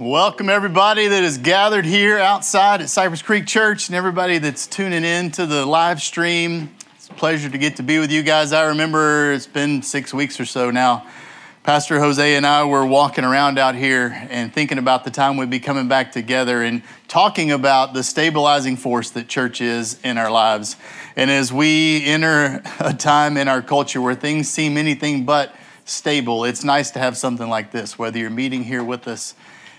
Welcome, 0.00 0.48
everybody 0.48 1.06
that 1.06 1.22
is 1.22 1.38
gathered 1.38 1.84
here 1.84 2.18
outside 2.18 2.80
at 2.80 2.90
Cypress 2.90 3.22
Creek 3.22 3.46
Church 3.46 3.86
and 3.88 3.94
everybody 3.94 4.38
that's 4.38 4.66
tuning 4.66 5.04
in 5.04 5.30
to 5.32 5.46
the 5.46 5.64
live 5.64 6.02
stream. 6.02 6.74
It's 6.96 7.08
a 7.08 7.12
pleasure 7.12 7.48
to 7.48 7.58
get 7.58 7.76
to 7.76 7.84
be 7.84 8.00
with 8.00 8.10
you 8.10 8.24
guys. 8.24 8.52
I 8.52 8.64
remember 8.64 9.30
it's 9.30 9.46
been 9.46 9.82
six 9.82 10.12
weeks 10.12 10.40
or 10.40 10.46
so 10.46 10.72
now. 10.72 11.06
Pastor 11.62 12.00
Jose 12.00 12.34
and 12.34 12.44
I 12.44 12.64
were 12.64 12.84
walking 12.84 13.22
around 13.22 13.56
out 13.56 13.76
here 13.76 14.26
and 14.30 14.52
thinking 14.52 14.78
about 14.78 15.04
the 15.04 15.12
time 15.12 15.36
we'd 15.36 15.48
be 15.48 15.60
coming 15.60 15.86
back 15.86 16.10
together 16.10 16.60
and 16.64 16.82
talking 17.06 17.52
about 17.52 17.94
the 17.94 18.02
stabilizing 18.02 18.76
force 18.76 19.10
that 19.10 19.28
church 19.28 19.60
is 19.60 20.00
in 20.02 20.18
our 20.18 20.30
lives. 20.30 20.74
And 21.14 21.30
as 21.30 21.52
we 21.52 22.04
enter 22.04 22.62
a 22.80 22.94
time 22.94 23.36
in 23.36 23.46
our 23.46 23.62
culture 23.62 24.00
where 24.00 24.16
things 24.16 24.48
seem 24.48 24.76
anything 24.76 25.24
but 25.24 25.54
stable, 25.84 26.44
it's 26.44 26.64
nice 26.64 26.90
to 26.90 26.98
have 26.98 27.16
something 27.16 27.48
like 27.48 27.70
this, 27.70 27.96
whether 27.96 28.18
you're 28.18 28.28
meeting 28.28 28.64
here 28.64 28.82
with 28.82 29.06
us 29.06 29.36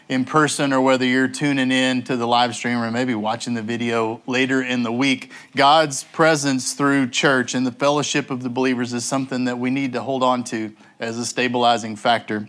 in 0.07 0.23
person 0.25 0.71
or 0.71 0.81
whether 0.81 1.05
you're 1.05 1.27
tuning 1.27 1.71
in 1.71 2.03
to 2.03 2.15
the 2.15 2.27
live 2.27 2.55
stream 2.55 2.77
or 2.77 2.91
maybe 2.91 3.15
watching 3.15 3.53
the 3.55 3.61
video 3.61 4.21
later 4.27 4.61
in 4.61 4.83
the 4.83 4.91
week, 4.91 5.31
God's 5.55 6.03
presence 6.03 6.73
through 6.73 7.09
church 7.09 7.55
and 7.55 7.65
the 7.65 7.71
fellowship 7.71 8.29
of 8.29 8.43
the 8.43 8.49
believers 8.49 8.93
is 8.93 9.03
something 9.03 9.45
that 9.45 9.57
we 9.57 9.69
need 9.69 9.93
to 9.93 10.01
hold 10.01 10.21
on 10.21 10.43
to 10.45 10.75
as 10.99 11.17
a 11.17 11.25
stabilizing 11.25 11.95
factor. 11.95 12.47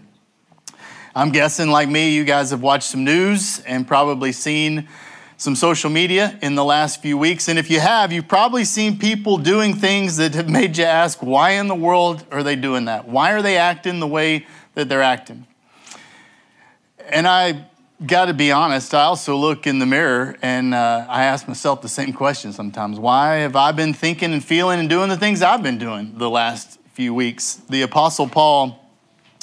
I'm 1.15 1.30
guessing, 1.30 1.70
like 1.70 1.88
me, 1.88 2.15
you 2.15 2.24
guys 2.24 2.51
have 2.51 2.60
watched 2.60 2.88
some 2.88 3.02
news 3.02 3.60
and 3.60 3.88
probably 3.88 4.32
seen 4.32 4.87
some 5.38 5.54
social 5.54 5.88
media 5.88 6.38
in 6.43 6.54
the 6.54 6.65
last 6.65 7.01
few 7.01 7.16
weeks. 7.16 7.48
And 7.48 7.59
if 7.59 7.70
you 7.70 7.80
have, 7.80 8.12
you've 8.12 8.29
probably 8.29 8.65
seen 8.65 8.98
people 8.98 9.38
doing 9.38 9.74
things 9.74 10.18
that 10.18 10.34
have 10.34 10.48
made 10.48 10.77
you 10.77 10.84
ask, 10.84 11.23
why 11.23 11.52
in 11.52 11.68
the 11.68 11.74
world 11.74 12.27
are 12.30 12.43
they 12.43 12.57
doing 12.57 12.84
that? 12.87 13.09
Why 13.09 13.32
are 13.32 13.41
they 13.41 13.57
acting 13.57 14.01
the 14.01 14.07
way 14.07 14.46
that 14.74 14.91
they're 14.91 15.02
acting? 15.02 15.46
And 17.09 17.28
I 17.28 17.66
got 18.05 18.27
to 18.27 18.34
be 18.34 18.51
honest, 18.51 18.92
I 18.92 19.05
also 19.05 19.37
look 19.37 19.66
in 19.66 19.78
the 19.78 19.87
mirror 19.87 20.37
and 20.43 20.74
uh, 20.74 21.07
I 21.09 21.24
ask 21.24 21.46
myself 21.46 21.82
the 21.82 21.88
same 21.88 22.12
question 22.12 22.52
sometimes. 22.52 22.99
Why 22.99 23.37
have 23.37 23.54
I 23.54 23.73
been 23.73 23.95
thinking 23.95 24.32
and 24.32 24.45
feeling 24.45 24.80
and 24.80 24.90
doing 24.90 25.09
the 25.09 25.16
things 25.16 25.40
I've 25.40 25.62
been 25.62 25.79
doing 25.79 26.18
the 26.18 26.29
last 26.29 26.80
few 26.93 27.15
weeks? 27.15 27.62
The 27.68 27.82
Apostle 27.82 28.29
Paul, 28.29 28.84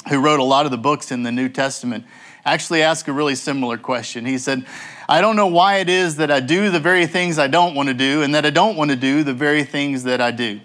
who 0.08 0.20
wrote 0.20 0.40
a 0.40 0.44
lot 0.44 0.66
of 0.66 0.72
the 0.72 0.78
books 0.78 1.10
in 1.10 1.22
the 1.22 1.32
New 1.32 1.48
Testament, 1.48 2.04
actually 2.44 2.82
asked 2.82 3.08
a 3.08 3.12
really 3.12 3.34
similar 3.34 3.78
question. 3.78 4.26
He 4.26 4.36
said, 4.36 4.66
I 5.08 5.20
don't 5.20 5.36
know 5.36 5.46
why 5.46 5.76
it 5.76 5.88
is 5.88 6.16
that 6.16 6.30
I 6.30 6.40
do 6.40 6.70
the 6.70 6.80
very 6.80 7.06
things 7.06 7.38
I 7.38 7.46
don't 7.46 7.74
want 7.74 7.88
to 7.88 7.94
do 7.94 8.22
and 8.22 8.34
that 8.34 8.44
I 8.44 8.50
don't 8.50 8.76
want 8.76 8.90
to 8.90 8.96
do 8.96 9.24
the 9.24 9.34
very 9.34 9.64
things 9.64 10.04
that 10.04 10.20
I 10.20 10.30
do. 10.30 10.60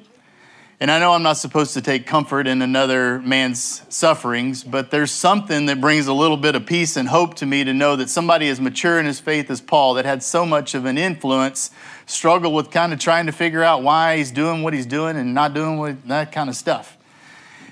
And 0.82 0.90
I 0.90 0.98
know 0.98 1.12
I'm 1.12 1.24
not 1.24 1.36
supposed 1.36 1.74
to 1.74 1.82
take 1.82 2.08
comfort 2.08 2.48
in 2.48 2.62
another 2.62 3.20
man's 3.20 3.82
sufferings, 3.90 4.64
but 4.64 4.92
there's 4.92 5.12
something 5.12 5.66
that 5.66 5.82
brings 5.82 6.08
a 6.08 6.14
little 6.14 6.38
bit 6.38 6.56
of 6.56 6.66
peace 6.66 6.96
and 6.96 7.10
hope 7.10 7.34
to 7.36 7.46
me 7.46 7.66
to 7.66 7.74
know 7.74 7.98
that 7.98 8.10
somebody 8.10 8.48
as 8.48 8.62
mature 8.62 8.98
in 8.98 9.06
his 9.06 9.20
faith 9.20 9.52
as 9.52 9.60
Paul, 9.60 9.96
that 9.96 10.06
had 10.06 10.24
so 10.24 10.46
much 10.46 10.76
of 10.76 10.86
an 10.86 10.98
influence, 10.98 11.72
struggle 12.06 12.54
with 12.54 12.72
kind 12.72 12.94
of 12.94 13.00
trying 13.00 13.26
to 13.26 13.34
figure 13.34 13.62
out 13.62 13.84
why 13.84 14.16
he's 14.16 14.32
doing 14.32 14.64
what 14.64 14.74
he's 14.74 14.86
doing 14.86 15.18
and 15.18 15.34
not 15.34 15.54
doing 15.54 15.80
what, 15.80 16.08
that 16.08 16.32
kind 16.32 16.50
of 16.50 16.56
stuff. 16.56 16.98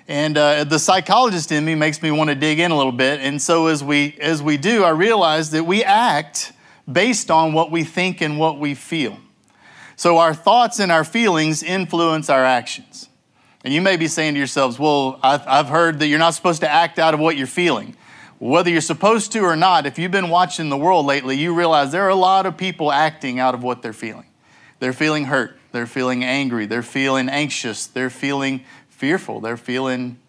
And 0.09 0.37
uh, 0.37 0.65
the 0.65 0.77
psychologist 0.77 1.53
in 1.53 1.63
me 1.63 1.75
makes 1.75 2.01
me 2.01 2.11
want 2.11 2.29
to 2.29 2.35
dig 2.35 2.59
in 2.59 2.71
a 2.71 2.77
little 2.77 2.91
bit. 2.91 3.21
And 3.21 3.41
so 3.41 3.67
as 3.67 3.81
we 3.81 4.17
as 4.19 4.41
we 4.41 4.57
do, 4.57 4.83
I 4.83 4.89
realize 4.89 5.51
that 5.51 5.65
we 5.65 5.81
act 5.81 6.51
based 6.91 7.31
on 7.31 7.53
what 7.53 7.71
we 7.71 7.85
think 7.85 8.21
and 8.21 8.37
what 8.37 8.59
we 8.59 8.73
feel. 8.73 9.17
So 9.97 10.19
our 10.19 10.35
thoughts 10.35 10.79
and 10.79 10.91
our 10.91 11.03
feelings 11.03 11.63
influence 11.63 12.29
our 12.29 12.45
actions. 12.45 13.09
And 13.63 13.73
you 13.73 13.81
may 13.81 13.97
be 13.97 14.07
saying 14.07 14.35
to 14.35 14.37
yourselves, 14.37 14.77
well, 14.77 15.19
I've 15.23 15.69
heard 15.69 15.97
that 15.99 16.07
you're 16.07 16.19
not 16.19 16.35
supposed 16.35 16.61
to 16.61 16.71
act 16.71 16.99
out 16.99 17.15
of 17.15 17.19
what 17.19 17.35
you're 17.35 17.47
feeling. 17.47 17.97
Whether 18.37 18.69
you're 18.69 18.79
supposed 18.79 19.31
to 19.31 19.39
or 19.39 19.55
not, 19.55 19.87
if 19.87 19.97
you've 19.97 20.11
been 20.11 20.29
watching 20.29 20.69
the 20.69 20.77
world 20.77 21.07
lately, 21.07 21.35
you 21.35 21.55
realize 21.55 21.91
there 21.91 22.05
are 22.05 22.09
a 22.09 22.15
lot 22.15 22.45
of 22.45 22.55
people 22.55 22.91
acting 22.91 23.39
out 23.39 23.55
of 23.55 23.63
what 23.63 23.81
they're 23.81 23.91
feeling. 23.91 24.27
They're 24.79 24.93
feeling 24.93 25.25
hurt, 25.25 25.57
they're 25.71 25.87
feeling 25.87 26.23
angry, 26.23 26.67
they're 26.67 26.83
feeling 26.83 27.27
anxious, 27.27 27.87
they're 27.87 28.11
feeling 28.11 28.63
fearful, 28.89 29.41
they're 29.41 29.57
feeling 29.57 30.19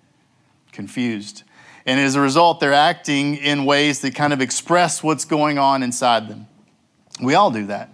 confused. 0.72 1.42
And 1.84 2.00
as 2.00 2.14
a 2.14 2.22
result, 2.22 2.60
they're 2.60 2.72
acting 2.72 3.36
in 3.36 3.66
ways 3.66 4.00
that 4.00 4.14
kind 4.14 4.32
of 4.32 4.40
express 4.40 5.02
what's 5.02 5.26
going 5.26 5.58
on 5.58 5.82
inside 5.82 6.28
them. 6.28 6.46
We 7.20 7.34
all 7.34 7.50
do 7.50 7.66
that 7.66 7.90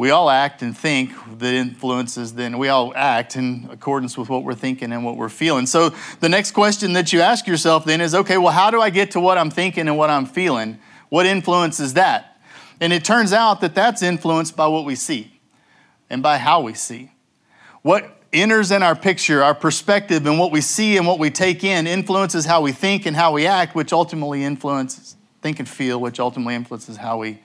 we 0.00 0.08
all 0.08 0.30
act 0.30 0.62
and 0.62 0.74
think 0.74 1.12
that 1.40 1.52
influences 1.52 2.32
then 2.32 2.56
we 2.56 2.70
all 2.70 2.90
act 2.96 3.36
in 3.36 3.68
accordance 3.70 4.16
with 4.16 4.30
what 4.30 4.44
we're 4.44 4.54
thinking 4.54 4.92
and 4.92 5.04
what 5.04 5.18
we're 5.18 5.28
feeling. 5.28 5.66
So 5.66 5.90
the 6.20 6.28
next 6.30 6.52
question 6.52 6.94
that 6.94 7.12
you 7.12 7.20
ask 7.20 7.46
yourself 7.46 7.84
then 7.84 8.00
is 8.00 8.14
okay 8.14 8.38
well 8.38 8.52
how 8.52 8.70
do 8.70 8.80
i 8.80 8.88
get 8.88 9.10
to 9.10 9.20
what 9.20 9.36
i'm 9.36 9.50
thinking 9.50 9.88
and 9.88 9.98
what 9.98 10.08
i'm 10.08 10.24
feeling? 10.24 10.78
What 11.10 11.26
influences 11.26 11.92
that? 11.94 12.40
And 12.80 12.94
it 12.94 13.04
turns 13.04 13.34
out 13.34 13.60
that 13.60 13.74
that's 13.74 14.00
influenced 14.00 14.56
by 14.56 14.68
what 14.68 14.86
we 14.86 14.94
see 14.94 15.38
and 16.08 16.22
by 16.22 16.38
how 16.38 16.62
we 16.62 16.72
see. 16.72 17.12
What 17.82 18.22
enters 18.32 18.70
in 18.70 18.82
our 18.82 18.96
picture 18.96 19.42
our 19.42 19.54
perspective 19.54 20.24
and 20.24 20.38
what 20.38 20.50
we 20.50 20.62
see 20.62 20.96
and 20.96 21.06
what 21.06 21.18
we 21.18 21.28
take 21.28 21.62
in 21.62 21.86
influences 21.86 22.46
how 22.46 22.62
we 22.62 22.72
think 22.72 23.04
and 23.04 23.16
how 23.16 23.32
we 23.32 23.46
act 23.46 23.74
which 23.74 23.92
ultimately 23.92 24.44
influences 24.44 25.16
think 25.42 25.58
and 25.58 25.68
feel 25.68 26.00
which 26.00 26.18
ultimately 26.18 26.54
influences 26.54 26.96
how 26.96 27.18
we 27.18 27.38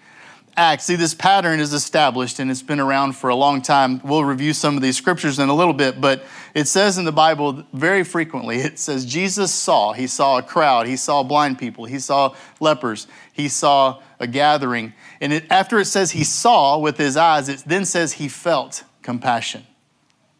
act. 0.58 0.82
See, 0.82 0.96
this 0.96 1.14
pattern 1.14 1.60
is 1.60 1.74
established 1.74 2.40
and 2.40 2.50
it's 2.50 2.62
been 2.62 2.80
around 2.80 3.14
for 3.14 3.30
a 3.30 3.36
long 3.36 3.62
time. 3.62 4.02
We'll 4.04 4.24
review 4.24 4.54
some 4.54 4.76
of 4.76 4.82
these 4.82 4.98
scriptures 4.98 5.40
in 5.40 5.50
a 5.50 5.54
little 5.54 5.74
bit, 5.74 6.00
but 6.00 6.24
it 6.54 6.68
says 6.68 6.98
in 6.98 7.06
the 7.06 7.12
Bible 7.12 7.64
very 7.74 8.04
frequently 8.04 8.58
it 8.58 8.80
says, 8.80 9.06
Jesus 9.06 9.52
saw. 9.54 9.94
He 9.94 10.08
saw 10.08 10.38
a 10.38 10.42
crowd, 10.42 10.88
he 10.88 10.96
saw 10.96 11.24
blind 11.24 11.60
people, 11.60 11.86
he 11.86 12.00
saw 12.00 12.36
lepers, 12.60 13.08
he 13.34 13.48
saw 13.50 14.02
a 14.20 14.28
gathering. 14.28 14.94
And 15.20 15.34
it, 15.34 15.46
after 15.50 15.80
it 15.80 15.86
says 15.86 16.12
he 16.12 16.24
saw 16.24 16.78
with 16.78 16.98
his 16.98 17.18
eyes, 17.18 17.50
it 17.50 17.64
then 17.66 17.86
says 17.86 18.14
he 18.14 18.28
felt 18.28 18.84
compassion. 19.02 19.66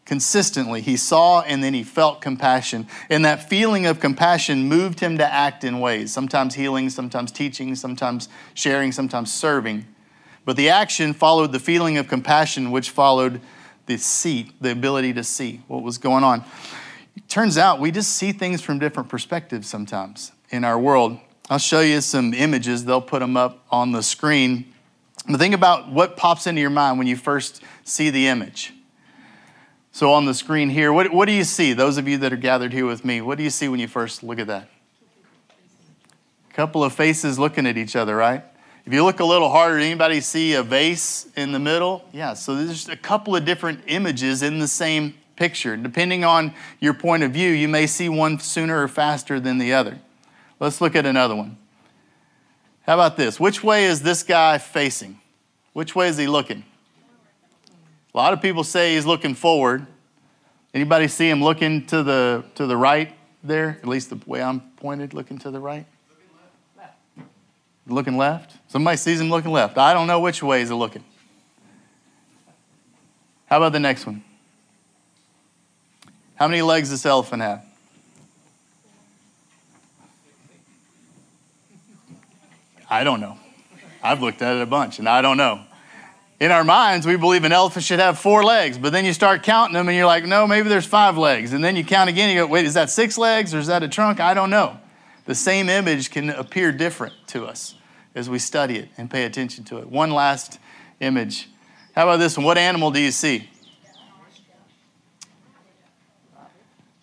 Consistently, 0.06 0.80
he 0.80 0.96
saw 0.96 1.42
and 1.42 1.64
then 1.64 1.74
he 1.74 1.82
felt 1.82 2.20
compassion. 2.20 2.86
And 3.10 3.24
that 3.24 3.48
feeling 3.48 3.86
of 3.86 3.98
compassion 3.98 4.68
moved 4.68 5.00
him 5.00 5.18
to 5.18 5.26
act 5.30 5.64
in 5.64 5.80
ways, 5.80 6.12
sometimes 6.12 6.54
healing, 6.54 6.90
sometimes 6.90 7.32
teaching, 7.32 7.74
sometimes 7.74 8.28
sharing, 8.54 8.92
sometimes 8.92 9.34
serving. 9.34 9.84
But 10.46 10.56
the 10.56 10.70
action 10.70 11.12
followed 11.12 11.50
the 11.52 11.58
feeling 11.58 11.98
of 11.98 12.08
compassion, 12.08 12.70
which 12.70 12.90
followed 12.90 13.40
the 13.86 13.98
see, 13.98 14.52
the 14.60 14.70
ability 14.70 15.12
to 15.14 15.24
see 15.24 15.60
what 15.66 15.82
was 15.82 15.98
going 15.98 16.22
on. 16.24 16.44
It 17.16 17.28
turns 17.28 17.58
out 17.58 17.80
we 17.80 17.90
just 17.90 18.12
see 18.12 18.30
things 18.32 18.62
from 18.62 18.78
different 18.78 19.08
perspectives 19.08 19.68
sometimes 19.68 20.30
in 20.50 20.64
our 20.64 20.78
world. 20.78 21.18
I'll 21.50 21.58
show 21.58 21.80
you 21.80 22.00
some 22.00 22.32
images, 22.32 22.84
they'll 22.84 23.02
put 23.02 23.20
them 23.20 23.36
up 23.36 23.66
on 23.70 23.90
the 23.90 24.02
screen. 24.02 24.72
But 25.28 25.38
think 25.38 25.54
about 25.54 25.90
what 25.90 26.16
pops 26.16 26.46
into 26.46 26.60
your 26.60 26.70
mind 26.70 26.98
when 26.98 27.08
you 27.08 27.16
first 27.16 27.60
see 27.82 28.10
the 28.10 28.28
image. 28.28 28.72
So, 29.90 30.12
on 30.12 30.26
the 30.26 30.34
screen 30.34 30.68
here, 30.68 30.92
what, 30.92 31.12
what 31.12 31.26
do 31.26 31.32
you 31.32 31.42
see? 31.42 31.72
Those 31.72 31.96
of 31.96 32.06
you 32.06 32.18
that 32.18 32.32
are 32.32 32.36
gathered 32.36 32.72
here 32.72 32.86
with 32.86 33.04
me, 33.04 33.20
what 33.20 33.38
do 33.38 33.44
you 33.44 33.50
see 33.50 33.66
when 33.66 33.80
you 33.80 33.88
first 33.88 34.22
look 34.22 34.38
at 34.38 34.46
that? 34.46 34.68
A 36.50 36.52
couple 36.52 36.84
of 36.84 36.92
faces 36.92 37.38
looking 37.38 37.66
at 37.66 37.76
each 37.78 37.96
other, 37.96 38.14
right? 38.14 38.44
If 38.86 38.92
you 38.92 39.02
look 39.02 39.18
a 39.18 39.24
little 39.24 39.50
harder, 39.50 39.78
anybody 39.78 40.20
see 40.20 40.54
a 40.54 40.62
vase 40.62 41.26
in 41.34 41.50
the 41.50 41.58
middle? 41.58 42.04
Yeah, 42.12 42.34
so 42.34 42.54
there's 42.54 42.88
a 42.88 42.96
couple 42.96 43.34
of 43.34 43.44
different 43.44 43.80
images 43.88 44.44
in 44.44 44.60
the 44.60 44.68
same 44.68 45.14
picture. 45.34 45.76
Depending 45.76 46.24
on 46.24 46.54
your 46.78 46.94
point 46.94 47.24
of 47.24 47.32
view, 47.32 47.50
you 47.50 47.66
may 47.66 47.88
see 47.88 48.08
one 48.08 48.38
sooner 48.38 48.80
or 48.80 48.86
faster 48.86 49.40
than 49.40 49.58
the 49.58 49.72
other. 49.72 49.98
Let's 50.60 50.80
look 50.80 50.94
at 50.94 51.04
another 51.04 51.34
one. 51.34 51.58
How 52.82 52.94
about 52.94 53.16
this? 53.16 53.40
Which 53.40 53.64
way 53.64 53.86
is 53.86 54.02
this 54.02 54.22
guy 54.22 54.58
facing? 54.58 55.20
Which 55.72 55.96
way 55.96 56.06
is 56.06 56.16
he 56.16 56.28
looking? 56.28 56.64
A 58.14 58.16
lot 58.16 58.32
of 58.32 58.40
people 58.40 58.62
say 58.62 58.94
he's 58.94 59.04
looking 59.04 59.34
forward. 59.34 59.84
Anybody 60.72 61.08
see 61.08 61.28
him 61.28 61.42
looking 61.42 61.86
to 61.86 62.04
the 62.04 62.44
to 62.54 62.68
the 62.68 62.76
right 62.76 63.12
there? 63.42 63.78
At 63.82 63.88
least 63.88 64.10
the 64.10 64.20
way 64.26 64.40
I'm 64.40 64.60
pointed, 64.76 65.12
looking 65.12 65.38
to 65.38 65.50
the 65.50 65.58
right. 65.58 65.86
Looking 67.86 68.16
left? 68.16 68.56
Somebody 68.68 68.96
sees 68.96 69.20
him 69.20 69.30
looking 69.30 69.52
left. 69.52 69.78
I 69.78 69.94
don't 69.94 70.06
know 70.06 70.20
which 70.20 70.42
way 70.42 70.60
he's 70.60 70.70
looking. 70.70 71.04
How 73.46 73.58
about 73.58 73.72
the 73.72 73.80
next 73.80 74.06
one? 74.06 74.24
How 76.34 76.48
many 76.48 76.62
legs 76.62 76.90
does 76.90 77.02
this 77.02 77.06
elephant 77.06 77.42
have? 77.42 77.64
I 82.90 83.04
don't 83.04 83.20
know. 83.20 83.38
I've 84.02 84.20
looked 84.20 84.42
at 84.42 84.56
it 84.56 84.62
a 84.62 84.66
bunch 84.66 84.98
and 84.98 85.08
I 85.08 85.22
don't 85.22 85.36
know. 85.36 85.62
In 86.38 86.50
our 86.50 86.64
minds, 86.64 87.06
we 87.06 87.16
believe 87.16 87.44
an 87.44 87.52
elephant 87.52 87.84
should 87.84 87.98
have 87.98 88.18
four 88.18 88.44
legs, 88.44 88.76
but 88.76 88.92
then 88.92 89.06
you 89.06 89.14
start 89.14 89.42
counting 89.42 89.72
them 89.72 89.88
and 89.88 89.96
you're 89.96 90.06
like, 90.06 90.24
no, 90.24 90.46
maybe 90.46 90.68
there's 90.68 90.84
five 90.84 91.16
legs. 91.16 91.52
And 91.54 91.64
then 91.64 91.76
you 91.76 91.84
count 91.84 92.10
again 92.10 92.28
you 92.28 92.42
go, 92.42 92.46
wait, 92.46 92.66
is 92.66 92.74
that 92.74 92.90
six 92.90 93.16
legs 93.16 93.54
or 93.54 93.58
is 93.58 93.68
that 93.68 93.82
a 93.82 93.88
trunk? 93.88 94.20
I 94.20 94.34
don't 94.34 94.50
know. 94.50 94.78
The 95.26 95.34
same 95.34 95.68
image 95.68 96.10
can 96.10 96.30
appear 96.30 96.72
different 96.72 97.14
to 97.28 97.46
us 97.46 97.74
as 98.14 98.30
we 98.30 98.38
study 98.38 98.78
it 98.78 98.88
and 98.96 99.10
pay 99.10 99.24
attention 99.24 99.64
to 99.64 99.78
it. 99.78 99.88
One 99.88 100.10
last 100.10 100.58
image. 101.00 101.48
How 101.94 102.04
about 102.04 102.18
this 102.18 102.36
one? 102.36 102.46
What 102.46 102.58
animal 102.58 102.90
do 102.90 103.00
you 103.00 103.10
see? 103.10 103.48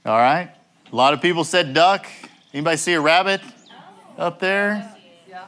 All 0.06 0.18
right. 0.18 0.50
A 0.92 0.96
lot 0.96 1.14
of 1.14 1.22
people 1.22 1.44
said 1.44 1.74
duck. 1.74 2.06
Anybody 2.54 2.78
see 2.78 2.94
a 2.94 3.02
rabbit 3.02 3.42
up 4.18 4.40
there? 4.40 4.96
Yeah, 5.28 5.48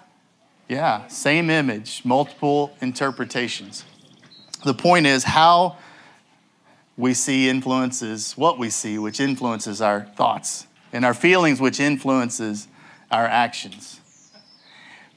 Yeah, 0.68 1.08
same 1.08 1.50
image, 1.50 2.04
multiple 2.04 2.76
interpretations. 2.82 3.86
The 4.64 4.74
point 4.74 5.06
is 5.06 5.24
how 5.24 5.78
we 6.98 7.14
see 7.14 7.50
influences 7.50 8.34
what 8.38 8.58
we 8.58 8.70
see, 8.70 8.98
which 8.98 9.20
influences 9.20 9.82
our 9.82 10.06
thoughts, 10.16 10.68
and 10.96 11.04
our 11.04 11.14
feelings, 11.14 11.60
which 11.60 11.80
influences 11.80 12.70
our 13.12 13.26
actions. 13.26 14.00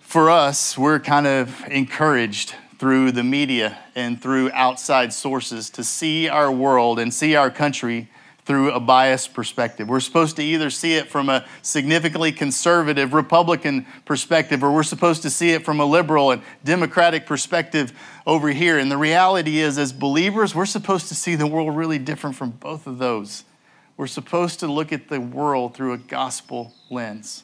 For 0.01 0.29
us, 0.29 0.77
we're 0.77 0.99
kind 0.99 1.27
of 1.27 1.65
encouraged 1.69 2.55
through 2.79 3.13
the 3.13 3.23
media 3.23 3.79
and 3.95 4.21
through 4.21 4.51
outside 4.53 5.13
sources 5.13 5.71
to 5.71 5.85
see 5.85 6.29
our 6.29 6.51
world 6.51 6.99
and 6.99 7.15
see 7.15 7.37
our 7.37 7.51
country 7.51 8.09
through 8.45 8.73
a 8.73 8.81
biased 8.81 9.35
perspective. 9.35 9.89
We're 9.89 10.01
supposed 10.01 10.35
to 10.37 10.43
either 10.43 10.69
see 10.71 10.95
it 10.95 11.09
from 11.09 11.29
a 11.29 11.47
significantly 11.63 12.33
conservative 12.33 13.13
Republican 13.13 13.87
perspective 14.05 14.65
or 14.65 14.73
we're 14.73 14.83
supposed 14.83 15.23
to 15.23 15.31
see 15.31 15.51
it 15.51 15.65
from 15.65 15.79
a 15.79 15.85
liberal 15.85 16.33
and 16.33 16.43
democratic 16.65 17.25
perspective 17.25 17.93
over 18.27 18.49
here. 18.49 18.79
And 18.79 18.91
the 18.91 18.97
reality 18.97 19.59
is, 19.59 19.79
as 19.79 19.93
believers, 19.93 20.55
we're 20.57 20.67
supposed 20.67 21.09
to 21.09 21.15
see 21.15 21.37
the 21.37 21.47
world 21.47 21.77
really 21.77 21.99
different 21.99 22.35
from 22.35 22.51
both 22.51 22.87
of 22.89 22.99
those. 22.99 23.45
We're 23.99 24.07
supposed 24.07 24.61
to 24.61 24.69
look 24.69 24.93
at 24.93 25.09
the 25.09 25.21
world 25.21 25.75
through 25.75 25.93
a 25.93 25.99
gospel 25.99 26.73
lens, 26.89 27.43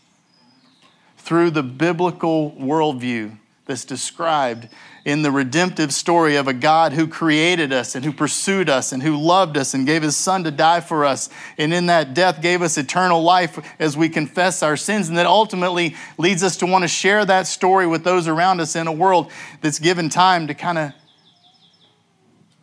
through 1.19 1.51
the 1.51 1.65
biblical 1.65 2.53
worldview 2.53 3.37
that's 3.67 3.85
described 3.85 4.69
in 5.05 5.23
the 5.23 5.33
redemptive 5.33 5.93
story 5.93 6.37
of 6.37 6.47
a 6.47 6.53
God 6.53 6.93
who 6.93 7.09
created 7.09 7.73
us 7.73 7.97
and 7.97 8.05
who 8.05 8.13
pursued 8.13 8.71
us 8.71 8.93
and 8.93 9.03
who 9.03 9.17
loved 9.17 9.57
us 9.57 9.75
and 9.75 9.85
gave 9.85 10.03
his 10.03 10.17
son 10.17 10.45
to 10.45 10.53
die 10.53 10.79
for 10.79 11.05
us. 11.05 11.29
And 11.59 11.75
in 11.75 11.87
that 11.87 12.15
death 12.15 12.41
gave 12.41 12.63
us 12.63 12.79
eternal 12.79 13.21
life 13.21 13.59
as 13.81 13.97
we 13.97 14.09
confess 14.09 14.63
our 14.63 14.77
sins. 14.77 15.09
And 15.09 15.19
that 15.19 15.27
ultimately 15.27 15.97
leads 16.19 16.45
us 16.45 16.59
to 16.59 16.67
want 16.67 16.83
to 16.83 16.89
share 16.89 17.25
that 17.25 17.49
story 17.49 17.89
with 17.89 18.05
those 18.05 18.29
around 18.29 18.61
us 18.61 18.77
in 18.77 18.87
a 18.87 18.93
world 18.93 19.33
that's 19.61 19.81
given 19.81 20.09
time 20.09 20.47
to 20.47 20.55
kind 20.55 20.79
of 20.79 20.93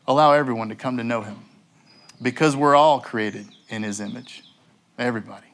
allow 0.07 0.31
everyone 0.31 0.69
to 0.69 0.75
come 0.75 0.95
to 0.95 1.03
know 1.03 1.23
him. 1.23 1.43
Because 2.21 2.55
we're 2.55 2.75
all 2.75 3.01
created 3.01 3.47
in 3.71 3.83
his 3.83 3.99
image. 3.99 4.43
Everybody. 4.99 5.47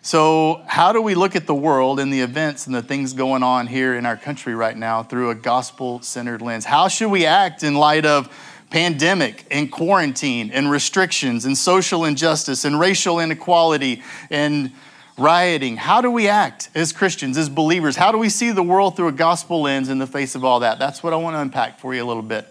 So, 0.00 0.62
how 0.68 0.92
do 0.92 1.02
we 1.02 1.16
look 1.16 1.34
at 1.34 1.48
the 1.48 1.54
world 1.54 1.98
and 1.98 2.12
the 2.12 2.20
events 2.20 2.66
and 2.66 2.74
the 2.74 2.82
things 2.82 3.12
going 3.12 3.42
on 3.42 3.66
here 3.66 3.96
in 3.96 4.06
our 4.06 4.16
country 4.16 4.54
right 4.54 4.76
now 4.76 5.02
through 5.02 5.30
a 5.30 5.34
gospel 5.34 6.00
centered 6.00 6.40
lens? 6.40 6.64
How 6.64 6.86
should 6.86 7.10
we 7.10 7.26
act 7.26 7.64
in 7.64 7.74
light 7.74 8.06
of 8.06 8.32
pandemic 8.70 9.44
and 9.50 9.70
quarantine 9.70 10.52
and 10.52 10.70
restrictions 10.70 11.44
and 11.44 11.58
social 11.58 12.04
injustice 12.04 12.64
and 12.64 12.78
racial 12.78 13.18
inequality 13.18 14.04
and 14.30 14.70
rioting? 15.18 15.76
How 15.76 16.00
do 16.00 16.10
we 16.12 16.28
act 16.28 16.70
as 16.76 16.92
Christians, 16.92 17.36
as 17.36 17.48
believers? 17.48 17.96
How 17.96 18.12
do 18.12 18.18
we 18.18 18.28
see 18.28 18.52
the 18.52 18.62
world 18.62 18.96
through 18.96 19.08
a 19.08 19.12
gospel 19.12 19.62
lens 19.62 19.88
in 19.88 19.98
the 19.98 20.06
face 20.06 20.36
of 20.36 20.44
all 20.44 20.60
that? 20.60 20.78
That's 20.78 21.02
what 21.02 21.14
I 21.14 21.16
want 21.16 21.34
to 21.34 21.40
unpack 21.40 21.80
for 21.80 21.92
you 21.92 22.04
a 22.04 22.06
little 22.06 22.22
bit. 22.22 22.46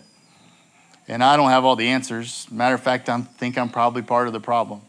And 1.07 1.23
I 1.23 1.37
don't 1.37 1.49
have 1.49 1.65
all 1.65 1.75
the 1.75 1.87
answers. 1.87 2.47
Matter 2.49 2.75
of 2.75 2.81
fact, 2.81 3.09
I 3.09 3.21
think 3.21 3.57
I'm 3.57 3.69
probably 3.69 4.01
part 4.01 4.27
of 4.27 4.33
the 4.33 4.39
problem 4.39 4.81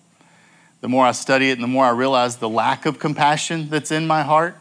the 0.86 0.88
more 0.88 1.04
I 1.04 1.12
study 1.12 1.50
it 1.50 1.54
and 1.54 1.62
the 1.64 1.68
more 1.68 1.84
I 1.84 1.90
realize 1.90 2.36
the 2.36 2.48
lack 2.48 2.86
of 2.86 3.00
compassion 3.00 3.68
that's 3.70 3.90
in 3.90 4.06
my 4.06 4.22
heart, 4.22 4.56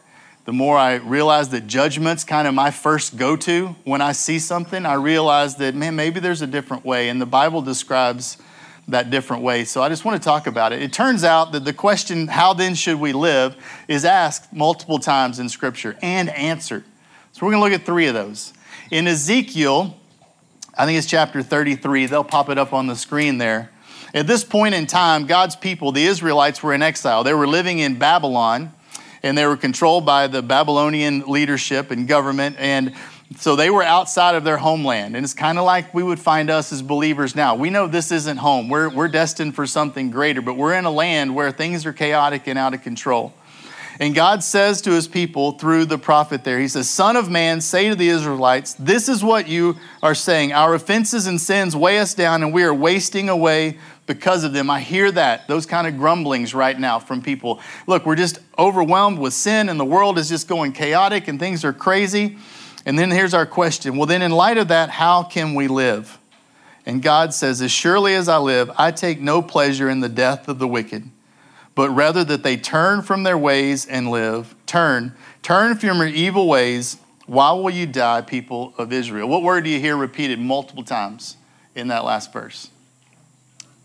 the 0.45 0.53
more 0.53 0.75
I 0.75 0.95
realize 0.95 1.49
that 1.49 1.67
judgment's 1.67 2.23
kind 2.23 2.47
of 2.47 2.53
my 2.53 2.71
first 2.71 3.17
go 3.17 3.35
to 3.35 3.75
when 3.83 4.01
I 4.01 4.11
see 4.11 4.39
something. 4.39 4.85
I 4.85 4.93
realize 4.93 5.57
that, 5.57 5.75
man, 5.75 5.95
maybe 5.95 6.19
there's 6.19 6.41
a 6.41 6.47
different 6.47 6.85
way. 6.85 7.09
And 7.09 7.21
the 7.21 7.27
Bible 7.27 7.61
describes 7.61 8.37
that 8.87 9.09
different 9.09 9.43
way. 9.43 9.65
So 9.65 9.83
I 9.83 9.89
just 9.89 10.05
want 10.05 10.21
to 10.21 10.25
talk 10.25 10.47
about 10.47 10.73
it. 10.73 10.81
It 10.81 10.93
turns 10.93 11.23
out 11.23 11.51
that 11.51 11.65
the 11.65 11.73
question, 11.73 12.27
how 12.27 12.53
then 12.53 12.75
should 12.75 12.99
we 12.99 13.13
live, 13.13 13.55
is 13.87 14.03
asked 14.03 14.53
multiple 14.53 14.97
times 14.97 15.39
in 15.39 15.49
Scripture 15.49 15.95
and 16.01 16.29
answered. 16.29 16.83
So 17.33 17.45
we're 17.45 17.51
going 17.51 17.63
to 17.63 17.69
look 17.71 17.79
at 17.81 17.85
three 17.85 18.07
of 18.07 18.13
those. 18.13 18.53
In 18.89 19.07
Ezekiel, 19.07 19.95
I 20.77 20.85
think 20.85 20.97
it's 20.97 21.07
chapter 21.07 21.41
33, 21.41 22.07
they'll 22.07 22.23
pop 22.23 22.49
it 22.49 22.57
up 22.57 22.73
on 22.73 22.87
the 22.87 22.95
screen 22.95 23.37
there. 23.37 23.69
At 24.13 24.27
this 24.27 24.43
point 24.43 24.75
in 24.75 24.87
time, 24.87 25.25
God's 25.25 25.55
people, 25.55 25.91
the 25.91 26.05
Israelites, 26.05 26.61
were 26.61 26.73
in 26.73 26.81
exile. 26.81 27.23
They 27.23 27.33
were 27.33 27.47
living 27.47 27.79
in 27.79 27.97
Babylon 27.97 28.73
and 29.23 29.37
they 29.37 29.45
were 29.45 29.57
controlled 29.57 30.05
by 30.05 30.27
the 30.27 30.41
Babylonian 30.41 31.21
leadership 31.27 31.91
and 31.91 32.07
government. 32.07 32.57
And 32.59 32.93
so 33.37 33.55
they 33.55 33.69
were 33.69 33.83
outside 33.83 34.35
of 34.35 34.43
their 34.43 34.57
homeland. 34.57 35.15
And 35.15 35.23
it's 35.23 35.33
kind 35.33 35.57
of 35.57 35.65
like 35.65 35.93
we 35.93 36.03
would 36.03 36.19
find 36.19 36.49
us 36.49 36.71
as 36.71 36.81
believers 36.81 37.35
now. 37.35 37.55
We 37.55 37.69
know 37.69 37.87
this 37.87 38.11
isn't 38.11 38.37
home, 38.37 38.69
we're, 38.69 38.89
we're 38.89 39.07
destined 39.07 39.55
for 39.55 39.65
something 39.65 40.11
greater, 40.11 40.41
but 40.41 40.57
we're 40.57 40.75
in 40.75 40.85
a 40.85 40.91
land 40.91 41.35
where 41.35 41.51
things 41.51 41.85
are 41.85 41.93
chaotic 41.93 42.47
and 42.47 42.59
out 42.59 42.73
of 42.73 42.83
control. 42.83 43.33
And 43.99 44.13
God 44.13 44.43
says 44.43 44.81
to 44.81 44.91
his 44.91 45.07
people 45.07 45.53
through 45.53 45.85
the 45.85 45.97
prophet 45.97 46.43
there, 46.43 46.59
He 46.59 46.67
says, 46.67 46.89
Son 46.89 47.15
of 47.15 47.29
man, 47.29 47.61
say 47.61 47.89
to 47.89 47.95
the 47.95 48.09
Israelites, 48.09 48.73
This 48.73 49.07
is 49.07 49.23
what 49.23 49.47
you 49.47 49.77
are 50.03 50.15
saying. 50.15 50.51
Our 50.51 50.73
offenses 50.73 51.27
and 51.27 51.39
sins 51.39 51.75
weigh 51.75 51.99
us 51.99 52.13
down, 52.13 52.43
and 52.43 52.53
we 52.53 52.63
are 52.63 52.73
wasting 52.73 53.29
away 53.29 53.77
because 54.05 54.43
of 54.43 54.51
them. 54.51 54.69
I 54.69 54.81
hear 54.81 55.11
that, 55.11 55.47
those 55.47 55.65
kind 55.65 55.87
of 55.87 55.97
grumblings 55.97 56.53
right 56.53 56.77
now 56.77 56.99
from 56.99 57.21
people. 57.21 57.61
Look, 57.87 58.05
we're 58.05 58.15
just 58.15 58.39
overwhelmed 58.59 59.17
with 59.17 59.33
sin, 59.33 59.69
and 59.69 59.79
the 59.79 59.85
world 59.85 60.17
is 60.17 60.27
just 60.27 60.47
going 60.47 60.73
chaotic, 60.73 61.29
and 61.29 61.39
things 61.39 61.63
are 61.63 61.73
crazy. 61.73 62.37
And 62.85 62.99
then 62.99 63.11
here's 63.11 63.33
our 63.33 63.45
question 63.45 63.95
Well, 63.95 64.07
then, 64.07 64.21
in 64.21 64.31
light 64.31 64.57
of 64.57 64.67
that, 64.67 64.89
how 64.89 65.23
can 65.23 65.55
we 65.55 65.69
live? 65.69 66.19
And 66.85 67.01
God 67.01 67.33
says, 67.33 67.61
As 67.61 67.71
surely 67.71 68.13
as 68.13 68.27
I 68.27 68.37
live, 68.37 68.69
I 68.77 68.91
take 68.91 69.21
no 69.21 69.41
pleasure 69.41 69.89
in 69.89 70.01
the 70.01 70.09
death 70.09 70.49
of 70.49 70.59
the 70.59 70.67
wicked 70.67 71.09
but 71.75 71.89
rather 71.89 72.23
that 72.23 72.43
they 72.43 72.57
turn 72.57 73.01
from 73.01 73.23
their 73.23 73.37
ways 73.37 73.85
and 73.85 74.09
live. 74.09 74.55
Turn, 74.65 75.13
turn 75.41 75.77
from 75.77 75.97
your 75.97 76.07
evil 76.07 76.47
ways. 76.47 76.97
Why 77.27 77.51
will 77.51 77.69
you 77.69 77.85
die, 77.85 78.21
people 78.21 78.73
of 78.77 78.93
Israel? 78.93 79.27
What 79.27 79.43
word 79.43 79.65
do 79.65 79.69
you 79.69 79.79
hear 79.79 79.97
repeated 79.97 80.39
multiple 80.39 80.83
times 80.83 81.35
in 81.75 81.89
that 81.89 82.05
last 82.05 82.31
verse? 82.31 82.69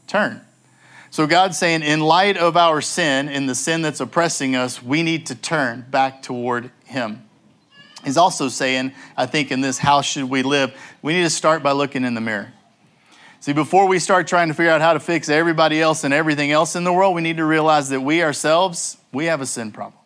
Turn. 0.06 0.40
So 1.10 1.26
God's 1.26 1.58
saying, 1.58 1.82
in 1.82 2.00
light 2.00 2.36
of 2.36 2.56
our 2.56 2.80
sin 2.80 3.28
and 3.28 3.48
the 3.48 3.54
sin 3.56 3.82
that's 3.82 3.98
oppressing 3.98 4.54
us, 4.54 4.80
we 4.80 5.02
need 5.02 5.26
to 5.26 5.34
turn 5.34 5.84
back 5.90 6.22
toward 6.22 6.70
Him. 6.84 7.24
He's 8.04 8.16
also 8.16 8.48
saying, 8.48 8.92
I 9.16 9.26
think, 9.26 9.50
in 9.50 9.60
this, 9.60 9.78
how 9.78 10.02
should 10.02 10.30
we 10.30 10.42
live? 10.42 10.72
We 11.02 11.12
need 11.12 11.24
to 11.24 11.30
start 11.30 11.62
by 11.62 11.72
looking 11.72 12.04
in 12.04 12.14
the 12.14 12.20
mirror. 12.20 12.52
See, 13.42 13.54
before 13.54 13.88
we 13.88 13.98
start 13.98 14.28
trying 14.28 14.48
to 14.48 14.54
figure 14.54 14.70
out 14.70 14.82
how 14.82 14.92
to 14.92 15.00
fix 15.00 15.30
everybody 15.30 15.80
else 15.80 16.04
and 16.04 16.12
everything 16.12 16.52
else 16.52 16.76
in 16.76 16.84
the 16.84 16.92
world, 16.92 17.14
we 17.14 17.22
need 17.22 17.38
to 17.38 17.44
realize 17.46 17.88
that 17.88 18.02
we 18.02 18.22
ourselves, 18.22 18.98
we 19.12 19.24
have 19.26 19.40
a 19.40 19.46
sin 19.46 19.72
problem. 19.72 19.98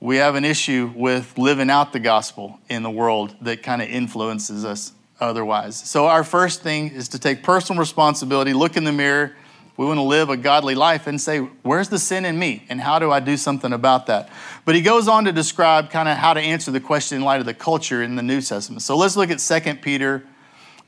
We 0.00 0.16
have 0.16 0.34
an 0.34 0.44
issue 0.44 0.92
with 0.96 1.38
living 1.38 1.70
out 1.70 1.92
the 1.92 2.00
gospel 2.00 2.58
in 2.68 2.82
the 2.82 2.90
world 2.90 3.36
that 3.42 3.62
kind 3.62 3.80
of 3.80 3.88
influences 3.88 4.64
us 4.64 4.92
otherwise. 5.20 5.76
So, 5.76 6.06
our 6.06 6.24
first 6.24 6.60
thing 6.60 6.90
is 6.90 7.06
to 7.10 7.20
take 7.20 7.44
personal 7.44 7.78
responsibility, 7.78 8.52
look 8.52 8.76
in 8.76 8.82
the 8.82 8.92
mirror. 8.92 9.36
We 9.76 9.86
want 9.86 9.98
to 9.98 10.02
live 10.02 10.28
a 10.28 10.36
godly 10.36 10.74
life 10.74 11.06
and 11.06 11.20
say, 11.20 11.38
where's 11.62 11.88
the 11.88 12.00
sin 12.00 12.24
in 12.24 12.36
me? 12.36 12.64
And 12.68 12.80
how 12.80 12.98
do 12.98 13.12
I 13.12 13.20
do 13.20 13.36
something 13.36 13.72
about 13.72 14.06
that? 14.06 14.28
But 14.64 14.74
he 14.74 14.80
goes 14.80 15.06
on 15.06 15.26
to 15.26 15.32
describe 15.32 15.90
kind 15.90 16.08
of 16.08 16.16
how 16.16 16.34
to 16.34 16.40
answer 16.40 16.72
the 16.72 16.80
question 16.80 17.18
in 17.18 17.22
light 17.22 17.38
of 17.38 17.46
the 17.46 17.54
culture 17.54 18.02
in 18.02 18.16
the 18.16 18.24
New 18.24 18.40
Testament. 18.40 18.82
So, 18.82 18.96
let's 18.96 19.16
look 19.16 19.30
at 19.30 19.38
2 19.38 19.74
Peter 19.76 20.24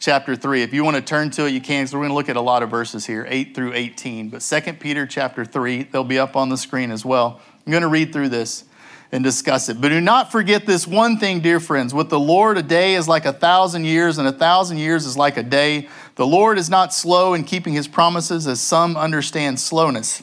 chapter 0.00 0.35
3. 0.35 0.62
If 0.62 0.73
you 0.73 0.83
want 0.83 0.97
to 0.97 1.02
turn 1.02 1.30
to 1.33 1.47
it, 1.47 1.50
you 1.50 1.61
can, 1.61 1.85
because 1.85 1.95
we're 1.95 2.00
going 2.00 2.11
to 2.11 2.14
look 2.14 2.30
at 2.30 2.37
a 2.37 2.40
lot 2.40 2.62
of 2.62 2.71
verses 2.71 3.07
here, 3.07 3.26
8 3.28 3.54
through 3.54 3.75
18. 3.75 4.30
But 4.30 4.40
2 4.40 4.73
Peter 4.75 5.07
chapter 5.07 5.45
3, 5.45 5.85
they'll 5.85 6.02
be 6.02 6.19
up 6.19 6.35
on 6.35 6.49
the 6.49 6.57
screen 6.57 6.90
as 6.90 7.04
well. 7.04 7.40
I'm 7.64 7.71
going 7.71 7.83
to 7.83 7.88
read 7.88 8.12
through 8.12 8.30
this 8.30 8.64
and 9.12 9.23
discuss 9.23 9.69
it. 9.69 9.80
But 9.80 9.90
do 9.90 10.00
not 10.00 10.33
forget 10.33 10.66
this 10.66 10.87
one 10.87 11.19
thing, 11.19 11.40
dear 11.40 11.61
friends. 11.61 11.92
With 11.92 12.09
the 12.09 12.19
Lord, 12.19 12.57
a 12.57 12.62
day 12.62 12.95
is 12.95 13.09
like 13.09 13.26
a 13.26 13.33
thousand 13.33 13.85
years, 13.85 14.16
and 14.19 14.26
a 14.26 14.33
thousand 14.33 14.78
years 14.78 15.04
is 15.04 15.16
like 15.16 15.37
a 15.37 15.42
day. 15.42 15.88
The 16.14 16.26
Lord 16.26 16.59
is 16.59 16.71
not 16.71 16.95
slow 16.95 17.35
in 17.35 17.45
keeping 17.45 17.75
his 17.75 17.87
promises, 17.87 18.47
as 18.47 18.61
some 18.61 18.97
understand 18.97 19.61
slowness. 19.61 20.23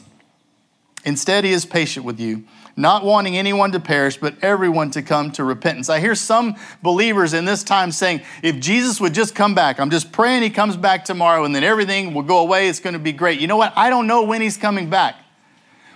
Instead, 1.04 1.44
he 1.44 1.52
is 1.52 1.64
patient 1.64 2.04
with 2.04 2.18
you 2.18 2.44
not 2.78 3.04
wanting 3.04 3.36
anyone 3.36 3.72
to 3.72 3.80
perish, 3.80 4.16
but 4.16 4.36
everyone 4.40 4.92
to 4.92 5.02
come 5.02 5.32
to 5.32 5.42
repentance. 5.42 5.90
I 5.90 5.98
hear 5.98 6.14
some 6.14 6.54
believers 6.80 7.34
in 7.34 7.44
this 7.44 7.64
time 7.64 7.90
saying, 7.90 8.22
if 8.40 8.60
Jesus 8.60 9.00
would 9.00 9.14
just 9.14 9.34
come 9.34 9.52
back, 9.52 9.80
I'm 9.80 9.90
just 9.90 10.12
praying 10.12 10.44
he 10.44 10.50
comes 10.50 10.76
back 10.76 11.04
tomorrow 11.04 11.44
and 11.44 11.52
then 11.52 11.64
everything 11.64 12.14
will 12.14 12.22
go 12.22 12.38
away. 12.38 12.68
It's 12.68 12.78
going 12.78 12.92
to 12.92 13.00
be 13.00 13.12
great. 13.12 13.40
You 13.40 13.48
know 13.48 13.56
what? 13.56 13.72
I 13.76 13.90
don't 13.90 14.06
know 14.06 14.22
when 14.22 14.40
he's 14.40 14.56
coming 14.56 14.88
back. 14.88 15.16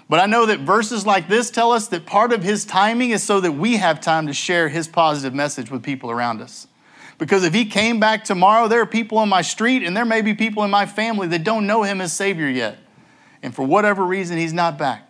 But 0.08 0.18
I 0.18 0.26
know 0.26 0.44
that 0.46 0.58
verses 0.60 1.06
like 1.06 1.28
this 1.28 1.50
tell 1.50 1.70
us 1.70 1.86
that 1.88 2.04
part 2.04 2.32
of 2.32 2.42
his 2.42 2.64
timing 2.64 3.10
is 3.10 3.22
so 3.22 3.38
that 3.40 3.52
we 3.52 3.76
have 3.76 4.00
time 4.00 4.26
to 4.26 4.32
share 4.32 4.68
his 4.68 4.88
positive 4.88 5.32
message 5.32 5.70
with 5.70 5.84
people 5.84 6.10
around 6.10 6.42
us. 6.42 6.66
Because 7.16 7.44
if 7.44 7.54
he 7.54 7.64
came 7.64 8.00
back 8.00 8.24
tomorrow, 8.24 8.66
there 8.66 8.80
are 8.80 8.86
people 8.86 9.18
on 9.18 9.28
my 9.28 9.42
street 9.42 9.84
and 9.84 9.96
there 9.96 10.04
may 10.04 10.20
be 10.20 10.34
people 10.34 10.64
in 10.64 10.70
my 10.72 10.86
family 10.86 11.28
that 11.28 11.44
don't 11.44 11.68
know 11.68 11.84
him 11.84 12.00
as 12.00 12.12
Savior 12.12 12.48
yet. 12.48 12.78
And 13.40 13.54
for 13.54 13.62
whatever 13.62 14.04
reason, 14.04 14.36
he's 14.36 14.52
not 14.52 14.76
back. 14.76 15.08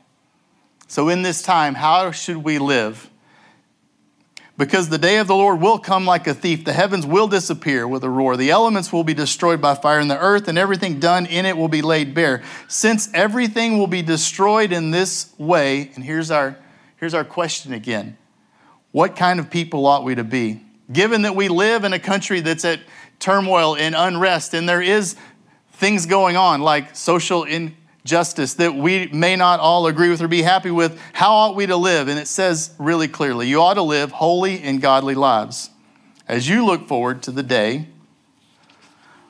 So, 0.93 1.09
in 1.09 1.23
this 1.23 1.41
time, 1.41 1.75
how 1.75 2.11
should 2.11 2.37
we 2.37 2.59
live? 2.59 3.09
Because 4.59 4.91
the 4.91 4.99
day 4.99 5.17
of 5.17 5.27
the 5.27 5.35
Lord 5.35 5.59
will 5.59 5.79
come 5.79 6.05
like 6.05 6.27
a 6.27 6.35
thief. 6.35 6.67
The 6.67 6.75
heavens 6.75 7.07
will 7.07 7.29
disappear 7.29 7.89
with 7.89 8.05
a 8.05 8.11
roar. 8.11 8.37
The 8.37 8.51
elements 8.51 8.93
will 8.93 9.03
be 9.03 9.15
destroyed 9.15 9.63
by 9.63 9.75
fire, 9.75 10.01
and 10.01 10.11
the 10.11 10.19
earth 10.19 10.49
and 10.49 10.59
everything 10.59 11.01
done 11.01 11.25
in 11.25 11.47
it 11.47 11.57
will 11.57 11.69
be 11.69 11.81
laid 11.81 12.13
bare. 12.13 12.43
Since 12.69 13.09
everything 13.15 13.79
will 13.79 13.87
be 13.87 14.03
destroyed 14.03 14.71
in 14.71 14.91
this 14.91 15.33
way, 15.39 15.91
and 15.95 16.05
here's 16.05 16.31
our, 16.31 16.59
here's 16.99 17.15
our 17.15 17.25
question 17.25 17.73
again 17.73 18.19
What 18.91 19.17
kind 19.17 19.41
of 19.41 19.49
people 19.49 19.87
ought 19.87 20.05
we 20.05 20.15
to 20.15 20.25
be? 20.25 20.61
Given 20.93 21.23
that 21.23 21.35
we 21.35 21.49
live 21.49 21.85
in 21.85 21.95
a 21.95 21.99
country 21.99 22.41
that's 22.41 22.67
at 22.67 22.81
turmoil 23.19 23.77
and 23.77 23.95
unrest, 23.97 24.53
and 24.53 24.69
there 24.69 24.83
is 24.83 25.17
things 25.73 26.05
going 26.05 26.37
on 26.37 26.61
like 26.61 26.95
social 26.95 27.45
injustice 28.05 28.55
that 28.55 28.75
we 28.75 29.07
may 29.09 29.37
not 29.37 29.61
all 29.61 29.87
agree 29.87 30.11
with 30.11 30.21
or 30.23 30.29
be 30.29 30.43
happy 30.43 30.71
with, 30.71 30.99
how 31.13 31.33
ought 31.33 31.57
we 31.57 31.67
to 31.67 31.77
live? 31.77 32.09
And 32.09 32.19
it 32.19 32.29
says 32.29 32.75
really 32.79 33.09
clearly 33.09 33.49
you 33.49 33.61
ought 33.61 33.75
to 33.75 33.83
live 33.83 34.13
holy 34.13 34.61
and 34.63 34.81
godly 34.81 35.15
lives 35.15 35.71
as 36.29 36.49
you 36.49 36.65
look 36.65 36.89
forward 36.89 37.23
to 37.25 37.31
the 37.31 37.43
day 37.43 37.89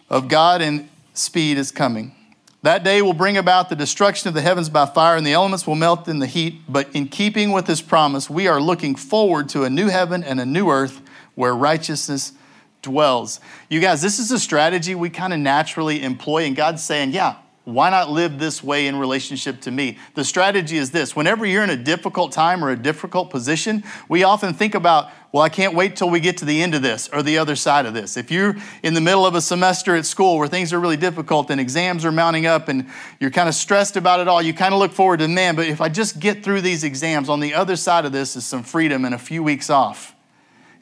of 0.09 0.29
God 0.29 0.63
and 0.63 0.89
speed 1.15 1.59
is 1.59 1.71
coming. 1.71 2.15
That 2.63 2.85
day 2.85 3.03
will 3.03 3.13
bring 3.13 3.37
about 3.37 3.71
the 3.71 3.75
destruction 3.75 4.29
of 4.29 4.35
the 4.35 4.41
heavens 4.41 4.69
by 4.69 4.87
fire, 4.87 5.17
and 5.17 5.27
the 5.27 5.33
elements 5.33 5.67
will 5.67 5.75
melt 5.75 6.07
in 6.07 6.21
the 6.21 6.29
heat. 6.29 6.61
But 6.69 6.95
in 6.95 7.09
keeping 7.09 7.51
with 7.51 7.67
this 7.67 7.83
promise, 7.83 8.31
we 8.31 8.47
are 8.47 8.61
looking 8.61 8.95
forward 8.95 9.49
to 9.49 9.65
a 9.65 9.71
new 9.71 9.89
heaven 9.89 10.23
and 10.23 10.41
a 10.41 10.47
new 10.47 10.71
earth 10.71 11.01
where 11.35 11.57
righteousness 11.57 12.33
dwells. 12.81 13.41
You 13.69 13.81
guys, 13.81 14.01
this 14.01 14.21
is 14.21 14.31
a 14.31 14.39
strategy 14.39 14.95
we 14.95 15.11
kind 15.11 15.33
of 15.33 15.41
naturally 15.41 16.05
employ, 16.05 16.45
and 16.45 16.55
God's 16.55 16.85
saying, 16.85 17.11
Yeah, 17.11 17.35
why 17.65 17.91
not 17.91 18.11
live 18.11 18.41
this 18.41 18.63
way 18.63 18.89
in 18.89 18.97
relationship 18.97 19.61
to 19.61 19.71
me? 19.71 19.97
The 20.15 20.25
strategy 20.25 20.77
is 20.77 20.91
this 20.91 21.15
whenever 21.15 21.47
you're 21.47 21.63
in 21.63 21.71
a 21.71 21.77
difficult 21.77 22.33
time 22.33 22.65
or 22.65 22.71
a 22.71 22.77
difficult 22.77 23.31
position, 23.31 23.85
we 24.09 24.25
often 24.25 24.53
think 24.53 24.75
about, 24.75 25.11
well, 25.31 25.45
I 25.45 25.49
can't 25.49 25.75
wait 25.75 25.95
till 25.95 26.11
we 26.11 26.19
get 26.19 26.39
to 26.39 26.45
the 26.45 26.61
end 26.61 26.75
of 26.75 26.83
this 26.83 27.09
or 27.13 27.23
the 27.23 27.39
other 27.39 27.55
side 27.55 27.87
of 27.87 27.95
this. 27.95 28.17
If 28.17 28.33
you're 28.33 28.57
in 28.83 28.95
the 28.95 29.01
middle 29.01 29.25
of 29.25 29.37
a 29.37 29.41
semester 29.41 29.95
at 29.95 30.07
school 30.07 30.39
where 30.39 30.49
things 30.49 30.73
are 30.73 30.81
really 30.81 30.97
difficult 30.97 31.51
and 31.51 31.61
exams 31.61 32.05
are 32.05 32.13
mounting 32.13 32.47
up 32.47 32.69
and 32.69 32.89
you're 33.21 33.31
kind 33.31 33.49
of 33.49 33.55
stressed 33.55 33.97
about 33.97 34.19
it 34.19 34.27
all, 34.27 34.43
you 34.43 34.53
kind 34.53 34.75
of 34.75 34.81
look 34.81 34.93
forward 34.93 35.21
to, 35.21 35.29
man, 35.29 35.55
but 35.55 35.69
if 35.69 35.81
I 35.81 35.89
just 35.89 36.19
get 36.19 36.43
through 36.43 36.63
these 36.63 36.83
exams, 36.83 37.29
on 37.29 37.39
the 37.39 37.55
other 37.55 37.77
side 37.77 38.05
of 38.05 38.11
this 38.11 38.35
is 38.35 38.45
some 38.45 38.65
freedom 38.65 39.05
and 39.05 39.15
a 39.15 39.19
few 39.19 39.43
weeks 39.43 39.71
off. 39.71 40.12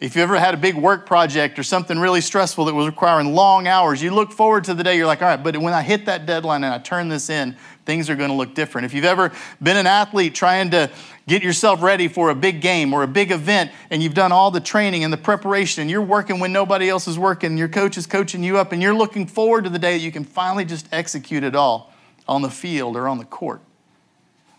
If 0.00 0.16
you 0.16 0.22
ever 0.22 0.38
had 0.38 0.54
a 0.54 0.56
big 0.56 0.76
work 0.76 1.04
project 1.04 1.58
or 1.58 1.62
something 1.62 1.98
really 1.98 2.22
stressful 2.22 2.64
that 2.64 2.74
was 2.74 2.86
requiring 2.86 3.34
long 3.34 3.68
hours, 3.68 4.02
you 4.02 4.14
look 4.14 4.32
forward 4.32 4.64
to 4.64 4.72
the 4.72 4.82
day 4.82 4.96
you're 4.96 5.06
like, 5.06 5.20
all 5.20 5.28
right, 5.28 5.42
but 5.42 5.54
when 5.58 5.74
I 5.74 5.82
hit 5.82 6.06
that 6.06 6.24
deadline 6.24 6.64
and 6.64 6.72
I 6.72 6.78
turn 6.78 7.10
this 7.10 7.28
in, 7.28 7.54
things 7.84 8.08
are 8.08 8.16
going 8.16 8.30
to 8.30 8.34
look 8.34 8.54
different. 8.54 8.86
If 8.86 8.94
you've 8.94 9.04
ever 9.04 9.30
been 9.62 9.76
an 9.76 9.86
athlete 9.86 10.34
trying 10.34 10.70
to 10.70 10.90
get 11.28 11.42
yourself 11.42 11.82
ready 11.82 12.08
for 12.08 12.30
a 12.30 12.34
big 12.34 12.62
game 12.62 12.94
or 12.94 13.02
a 13.02 13.06
big 13.06 13.30
event 13.30 13.72
and 13.90 14.02
you've 14.02 14.14
done 14.14 14.32
all 14.32 14.50
the 14.50 14.58
training 14.58 15.04
and 15.04 15.12
the 15.12 15.18
preparation 15.18 15.82
and 15.82 15.90
you're 15.90 16.00
working 16.00 16.40
when 16.40 16.50
nobody 16.50 16.88
else 16.88 17.06
is 17.06 17.18
working, 17.18 17.58
your 17.58 17.68
coach 17.68 17.98
is 17.98 18.06
coaching 18.06 18.42
you 18.42 18.56
up 18.56 18.72
and 18.72 18.80
you're 18.80 18.94
looking 18.94 19.26
forward 19.26 19.64
to 19.64 19.70
the 19.70 19.78
day 19.78 19.98
that 19.98 20.02
you 20.02 20.10
can 20.10 20.24
finally 20.24 20.64
just 20.64 20.88
execute 20.92 21.44
it 21.44 21.54
all 21.54 21.92
on 22.26 22.40
the 22.40 22.50
field 22.50 22.96
or 22.96 23.06
on 23.06 23.18
the 23.18 23.26
court. 23.26 23.60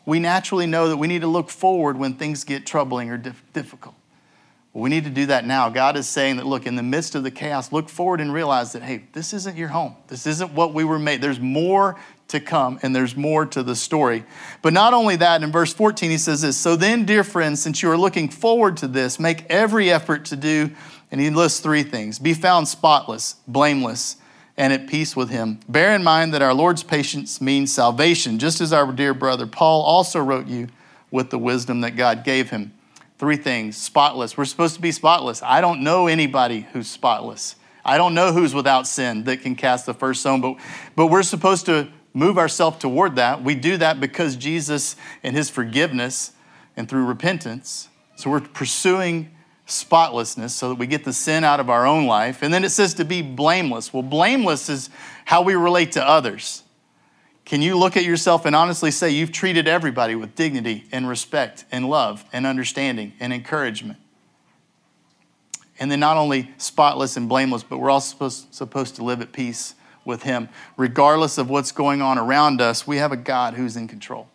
We 0.06 0.20
naturally 0.20 0.68
know 0.68 0.88
that 0.90 0.98
we 0.98 1.08
need 1.08 1.22
to 1.22 1.28
look 1.28 1.50
forward 1.50 1.98
when 1.98 2.14
things 2.14 2.44
get 2.44 2.68
troubling 2.68 3.10
or 3.10 3.18
difficult. 3.18 3.96
We 4.74 4.90
need 4.90 5.04
to 5.04 5.10
do 5.10 5.26
that 5.26 5.46
now. 5.46 5.68
God 5.70 5.98
is 5.98 6.08
saying 6.08 6.38
that, 6.38 6.46
look, 6.46 6.66
in 6.66 6.78
the 6.78 6.84
midst 6.84 7.16
of 7.16 7.24
the 7.24 7.32
chaos, 7.32 7.74
look 7.74 7.90
forward 7.90 8.22
and 8.22 8.34
realize 8.34 8.72
that, 8.72 8.84
hey, 8.84 9.04
this 9.12 9.34
isn't 9.34 9.58
your 9.58 9.68
home. 9.68 9.96
This 10.08 10.26
isn't 10.26 10.54
what 10.54 10.74
we 10.74 10.86
were 10.86 11.00
made. 11.00 11.22
There's 11.22 11.42
more 11.42 12.00
to 12.30 12.40
come 12.40 12.80
and 12.82 12.96
there's 12.96 13.16
more 13.16 13.46
to 13.46 13.64
the 13.64 13.76
story. 13.76 14.24
But 14.62 14.72
not 14.72 14.94
only 14.94 15.18
that, 15.18 15.44
in 15.44 15.52
verse 15.52 15.74
14, 15.74 16.10
he 16.10 16.18
says 16.18 16.42
this 16.42 16.56
So 16.56 16.78
then, 16.78 17.04
dear 17.04 17.26
friends, 17.26 17.62
since 17.62 17.84
you 17.84 17.92
are 17.92 17.98
looking 17.98 18.30
forward 18.30 18.78
to 18.78 18.88
this, 18.88 19.20
make 19.20 19.46
every 19.50 19.92
effort 19.92 20.26
to 20.26 20.38
do, 20.38 20.72
and 21.12 21.20
he 21.20 21.30
lists 21.30 21.60
three 21.60 21.84
things 21.84 22.18
be 22.18 22.34
found 22.34 22.70
spotless, 22.70 23.36
blameless, 23.48 24.16
and 24.56 24.72
at 24.72 24.88
peace 24.88 25.18
with 25.18 25.30
him. 25.30 25.60
Bear 25.68 25.94
in 25.94 26.04
mind 26.04 26.34
that 26.34 26.42
our 26.42 26.54
Lord's 26.54 26.84
patience 26.84 27.42
means 27.42 27.74
salvation, 27.74 28.40
just 28.40 28.62
as 28.62 28.72
our 28.72 28.90
dear 28.94 29.14
brother 29.14 29.48
Paul 29.48 29.82
also 29.82 30.22
wrote 30.22 30.48
you 30.48 30.70
with 31.10 31.30
the 31.30 31.40
wisdom 31.40 31.82
that 31.82 31.98
God 31.98 32.24
gave 32.24 32.52
him. 32.52 32.72
Three 33.22 33.38
things 33.38 33.78
spotless. 33.78 34.36
We're 34.36 34.46
supposed 34.46 34.74
to 34.74 34.82
be 34.82 34.92
spotless. 34.92 35.44
I 35.44 35.62
don't 35.62 35.84
know 35.84 36.08
anybody 36.08 36.62
who's 36.74 36.88
spotless. 36.88 37.56
I 37.86 38.00
don't 38.00 38.16
know 38.16 38.34
who's 38.34 38.56
without 38.56 38.88
sin 38.88 39.26
that 39.26 39.44
can 39.44 39.54
cast 39.54 39.86
the 39.86 39.94
first 39.94 40.22
stone, 40.22 40.42
but, 40.42 40.56
but 40.96 41.06
we're 41.06 41.22
supposed 41.22 41.68
to 41.68 41.88
move 42.16 42.40
ourselves 42.40 42.80
toward 42.80 43.18
that. 43.18 43.44
We 43.44 43.54
do 43.54 43.78
that 43.78 44.00
because 44.00 44.36
Jesus 44.36 44.96
and 45.22 45.36
his 45.36 45.52
forgiveness 45.52 46.32
and 46.76 46.90
through 46.90 47.06
repentance. 47.06 47.90
So 48.16 48.32
we're 48.32 48.40
pursuing 48.40 49.30
spotlessness 49.68 50.56
so 50.56 50.70
that 50.70 50.80
we 50.80 50.88
get 50.88 51.04
the 51.04 51.14
sin 51.14 51.44
out 51.44 51.60
of 51.60 51.70
our 51.70 51.86
own 51.86 52.08
life. 52.08 52.42
And 52.42 52.52
then 52.52 52.64
it 52.64 52.72
says 52.72 52.96
to 52.96 53.06
be 53.06 53.22
blameless. 53.22 53.94
Well, 53.94 54.02
blameless 54.02 54.68
is 54.68 54.90
how 55.26 55.44
we 55.44 55.54
relate 55.54 55.92
to 55.92 56.04
others. 56.04 56.64
Can 57.52 57.62
you 57.62 57.78
look 57.78 57.98
at 57.98 58.06
yourself 58.06 58.46
and 58.46 58.56
honestly 58.56 58.92
say 58.92 59.10
you've 59.10 59.34
treated 59.34 59.68
everybody 59.68 60.16
with 60.16 60.36
dignity 60.36 60.86
and 60.90 61.06
respect 61.06 61.66
and 61.70 61.90
love 61.90 62.24
and 62.32 62.46
understanding 62.46 63.12
and 63.20 63.34
encouragement? 63.34 64.00
And 65.78 65.92
then 65.92 66.00
not 66.00 66.16
only 66.16 66.54
spotless 66.58 67.18
and 67.18 67.28
blameless, 67.28 67.64
but 67.64 67.80
we're 67.80 67.90
also 67.90 68.14
supposed, 68.14 68.54
supposed 68.54 68.96
to 68.96 69.04
live 69.04 69.20
at 69.20 69.34
peace 69.34 69.76
with 70.06 70.24
Him. 70.24 70.48
Regardless 70.78 71.38
of 71.38 71.50
what's 71.50 71.74
going 71.74 72.02
on 72.02 72.18
around 72.18 72.62
us, 72.62 72.88
we 72.88 72.96
have 73.00 73.12
a 73.12 73.18
God 73.18 73.56
who's 73.56 73.76
in 73.76 73.90
control. 73.90 74.30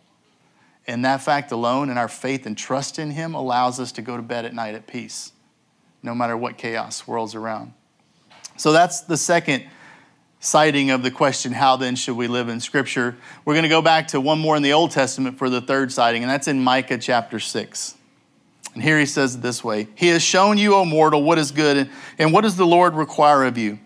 And 0.85 1.03
that 1.03 1.23
fact 1.23 1.51
alone 1.51 1.89
and 1.89 1.97
our 1.97 2.07
faith 2.07 2.45
and 2.45 2.55
trust 2.55 2.99
in 2.99 3.09
Him 3.09 3.33
allows 3.33 3.79
us 3.79 3.91
to 3.93 4.03
go 4.03 4.15
to 4.15 4.21
bed 4.21 4.45
at 4.45 4.53
night 4.53 4.75
at 4.75 4.85
peace, 4.85 5.31
no 6.03 6.13
matter 6.13 6.37
what 6.37 6.59
chaos 6.59 6.97
swirls 6.97 7.33
around. 7.33 7.73
So 8.57 8.71
that's 8.71 9.01
the 9.01 9.17
second 9.17 9.63
citing 10.39 10.91
of 10.91 11.03
the 11.03 11.11
question, 11.11 11.51
how 11.51 11.77
then 11.77 11.95
should 11.95 12.15
we 12.15 12.27
live 12.27 12.49
in 12.49 12.59
Scripture? 12.59 13.15
We're 13.45 13.53
going 13.53 13.63
to 13.63 13.69
go 13.69 13.81
back 13.81 14.09
to 14.09 14.21
one 14.21 14.39
more 14.39 14.55
in 14.55 14.63
the 14.63 14.73
Old 14.73 14.91
Testament 14.91 15.37
for 15.37 15.49
the 15.49 15.61
third 15.61 15.91
citing, 15.91 16.23
and 16.23 16.29
that's 16.29 16.47
in 16.47 16.63
Micah 16.63 16.97
chapter 16.97 17.39
6. 17.39 17.95
And 18.73 18.83
here 18.83 18.99
he 18.99 19.05
says 19.05 19.35
it 19.35 19.41
this 19.41 19.63
way 19.63 19.87
He 19.95 20.09
has 20.09 20.21
shown 20.21 20.57
you, 20.57 20.75
O 20.75 20.85
mortal, 20.85 21.23
what 21.23 21.37
is 21.37 21.51
good, 21.51 21.89
and 22.17 22.31
what 22.31 22.41
does 22.41 22.57
the 22.57 22.65
Lord 22.65 22.93
require 22.93 23.43
of 23.43 23.57
you? 23.57 23.79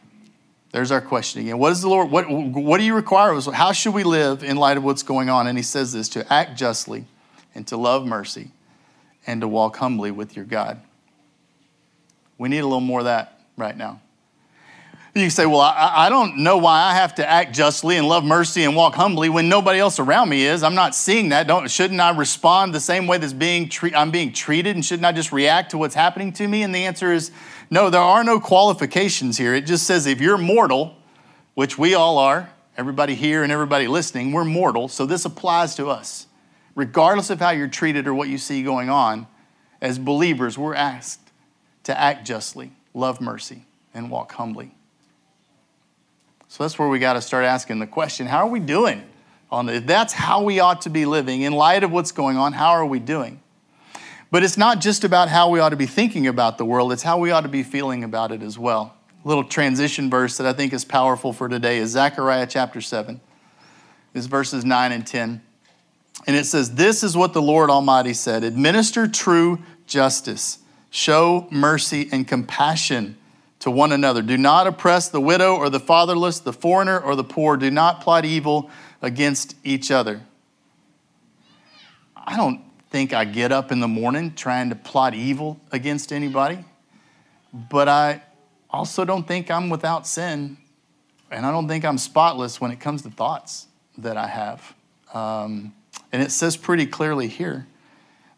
There's 0.71 0.91
our 0.91 1.01
question 1.01 1.41
again. 1.41 1.57
What 1.57 1.69
does 1.69 1.81
the 1.81 1.89
Lord? 1.89 2.11
What, 2.11 2.29
what 2.29 2.77
do 2.77 2.83
you 2.83 2.95
require 2.95 3.31
of 3.31 3.37
us? 3.37 3.53
How 3.53 3.73
should 3.73 3.93
we 3.93 4.03
live 4.03 4.43
in 4.43 4.57
light 4.57 4.77
of 4.77 4.83
what's 4.83 5.03
going 5.03 5.29
on? 5.29 5.47
And 5.47 5.57
he 5.57 5.63
says 5.63 5.91
this 5.91 6.07
to 6.09 6.31
act 6.31 6.57
justly 6.57 7.05
and 7.53 7.67
to 7.67 7.77
love 7.77 8.05
mercy 8.05 8.51
and 9.27 9.41
to 9.41 9.47
walk 9.47 9.77
humbly 9.77 10.11
with 10.11 10.35
your 10.35 10.45
God. 10.45 10.81
We 12.37 12.49
need 12.49 12.59
a 12.59 12.65
little 12.65 12.79
more 12.79 12.99
of 12.99 13.05
that 13.05 13.39
right 13.57 13.75
now. 13.75 14.01
You 15.13 15.29
say, 15.29 15.45
Well, 15.45 15.59
I, 15.59 16.05
I, 16.05 16.09
don't 16.09 16.37
know 16.37 16.57
why 16.57 16.83
I 16.83 16.93
have 16.93 17.15
to 17.15 17.29
act 17.29 17.53
justly 17.53 17.97
and 17.97 18.07
love 18.07 18.23
mercy 18.23 18.63
and 18.63 18.77
walk 18.77 18.95
humbly 18.95 19.27
when 19.27 19.49
nobody 19.49 19.77
else 19.77 19.99
around 19.99 20.29
me 20.29 20.45
is. 20.45 20.63
I'm 20.63 20.75
not 20.75 20.95
seeing 20.95 21.29
that. 21.29 21.47
Don't, 21.47 21.69
shouldn't 21.69 21.99
I 21.99 22.15
respond 22.15 22.73
the 22.73 22.79
same 22.79 23.07
way 23.07 23.17
that's 23.17 23.33
being 23.33 23.67
tre- 23.67 23.93
I'm 23.93 24.11
being 24.11 24.31
treated? 24.31 24.75
And 24.75 24.85
shouldn't 24.85 25.05
I 25.05 25.11
just 25.11 25.33
react 25.33 25.71
to 25.71 25.77
what's 25.77 25.95
happening 25.95 26.31
to 26.33 26.47
me? 26.47 26.63
And 26.63 26.73
the 26.73 26.85
answer 26.85 27.11
is 27.11 27.31
no, 27.69 27.89
there 27.89 28.01
are 28.01 28.23
no 28.23 28.39
qualifications 28.39 29.37
here. 29.37 29.53
It 29.53 29.65
just 29.65 29.85
says 29.85 30.05
if 30.05 30.21
you're 30.21 30.37
mortal, 30.37 30.95
which 31.55 31.77
we 31.77 31.93
all 31.93 32.17
are, 32.17 32.49
everybody 32.77 33.13
here 33.13 33.43
and 33.43 33.51
everybody 33.51 33.87
listening, 33.87 34.31
we're 34.31 34.45
mortal. 34.45 34.87
So 34.87 35.05
this 35.05 35.25
applies 35.25 35.75
to 35.75 35.89
us. 35.89 36.27
Regardless 36.73 37.29
of 37.29 37.39
how 37.39 37.49
you're 37.49 37.67
treated 37.67 38.07
or 38.07 38.13
what 38.13 38.29
you 38.29 38.37
see 38.37 38.63
going 38.63 38.89
on, 38.89 39.27
as 39.81 39.99
believers, 39.99 40.57
we're 40.57 40.75
asked 40.75 41.19
to 41.83 41.99
act 41.99 42.25
justly, 42.25 42.71
love 42.93 43.19
mercy, 43.19 43.65
and 43.93 44.09
walk 44.09 44.31
humbly. 44.31 44.71
So 46.51 46.65
that's 46.65 46.77
where 46.77 46.89
we 46.89 46.99
got 46.99 47.13
to 47.13 47.21
start 47.21 47.45
asking 47.45 47.79
the 47.79 47.87
question 47.87 48.27
how 48.27 48.39
are 48.39 48.49
we 48.49 48.59
doing 48.59 49.03
on 49.49 49.67
this? 49.67 49.83
That's 49.85 50.11
how 50.11 50.43
we 50.43 50.59
ought 50.59 50.81
to 50.81 50.89
be 50.89 51.05
living. 51.05 51.43
In 51.43 51.53
light 51.53 51.81
of 51.81 51.93
what's 51.93 52.11
going 52.11 52.35
on, 52.35 52.51
how 52.51 52.71
are 52.71 52.85
we 52.85 52.99
doing? 52.99 53.39
But 54.31 54.43
it's 54.43 54.57
not 54.57 54.81
just 54.81 55.05
about 55.05 55.29
how 55.29 55.49
we 55.49 55.61
ought 55.61 55.69
to 55.69 55.77
be 55.77 55.85
thinking 55.85 56.27
about 56.27 56.57
the 56.57 56.65
world, 56.65 56.91
it's 56.91 57.03
how 57.03 57.17
we 57.19 57.31
ought 57.31 57.43
to 57.43 57.47
be 57.47 57.63
feeling 57.63 58.03
about 58.03 58.33
it 58.33 58.41
as 58.41 58.59
well. 58.59 58.93
A 59.23 59.27
little 59.29 59.45
transition 59.45 60.09
verse 60.09 60.35
that 60.35 60.45
I 60.45 60.51
think 60.51 60.73
is 60.73 60.83
powerful 60.83 61.31
for 61.31 61.47
today 61.47 61.77
is 61.77 61.91
Zechariah 61.91 62.47
chapter 62.47 62.81
7. 62.81 63.21
Is 64.13 64.25
verses 64.25 64.65
9 64.65 64.91
and 64.91 65.07
10. 65.07 65.41
And 66.27 66.35
it 66.35 66.45
says, 66.45 66.75
This 66.75 67.01
is 67.01 67.15
what 67.15 67.31
the 67.31 67.41
Lord 67.41 67.69
Almighty 67.69 68.13
said 68.13 68.43
Administer 68.43 69.07
true 69.07 69.59
justice, 69.87 70.59
show 70.89 71.47
mercy 71.49 72.09
and 72.11 72.27
compassion 72.27 73.15
to 73.61 73.71
one 73.71 73.91
another. 73.91 74.21
Do 74.21 74.37
not 74.37 74.67
oppress 74.67 75.09
the 75.09 75.21
widow 75.21 75.55
or 75.55 75.69
the 75.69 75.79
fatherless, 75.79 76.39
the 76.39 76.53
foreigner 76.53 76.99
or 76.99 77.15
the 77.15 77.23
poor. 77.23 77.57
Do 77.57 77.71
not 77.71 78.01
plot 78.01 78.25
evil 78.25 78.69
against 79.01 79.55
each 79.63 79.91
other. 79.91 80.21
I 82.15 82.37
don't 82.37 82.61
think 82.89 83.13
I 83.13 83.23
get 83.23 83.51
up 83.51 83.71
in 83.71 83.79
the 83.79 83.87
morning 83.87 84.33
trying 84.33 84.69
to 84.69 84.75
plot 84.75 85.13
evil 85.13 85.59
against 85.71 86.11
anybody, 86.11 86.65
but 87.53 87.87
I 87.87 88.21
also 88.69 89.05
don't 89.05 89.27
think 89.27 89.51
I'm 89.51 89.69
without 89.69 90.07
sin, 90.07 90.57
and 91.29 91.45
I 91.45 91.51
don't 91.51 91.67
think 91.67 91.85
I'm 91.85 91.97
spotless 91.97 92.59
when 92.59 92.71
it 92.71 92.79
comes 92.79 93.03
to 93.03 93.09
thoughts 93.09 93.67
that 93.97 94.17
I 94.17 94.27
have. 94.27 94.73
Um, 95.13 95.73
and 96.11 96.21
it 96.21 96.31
says 96.31 96.57
pretty 96.57 96.85
clearly 96.85 97.27
here 97.27 97.67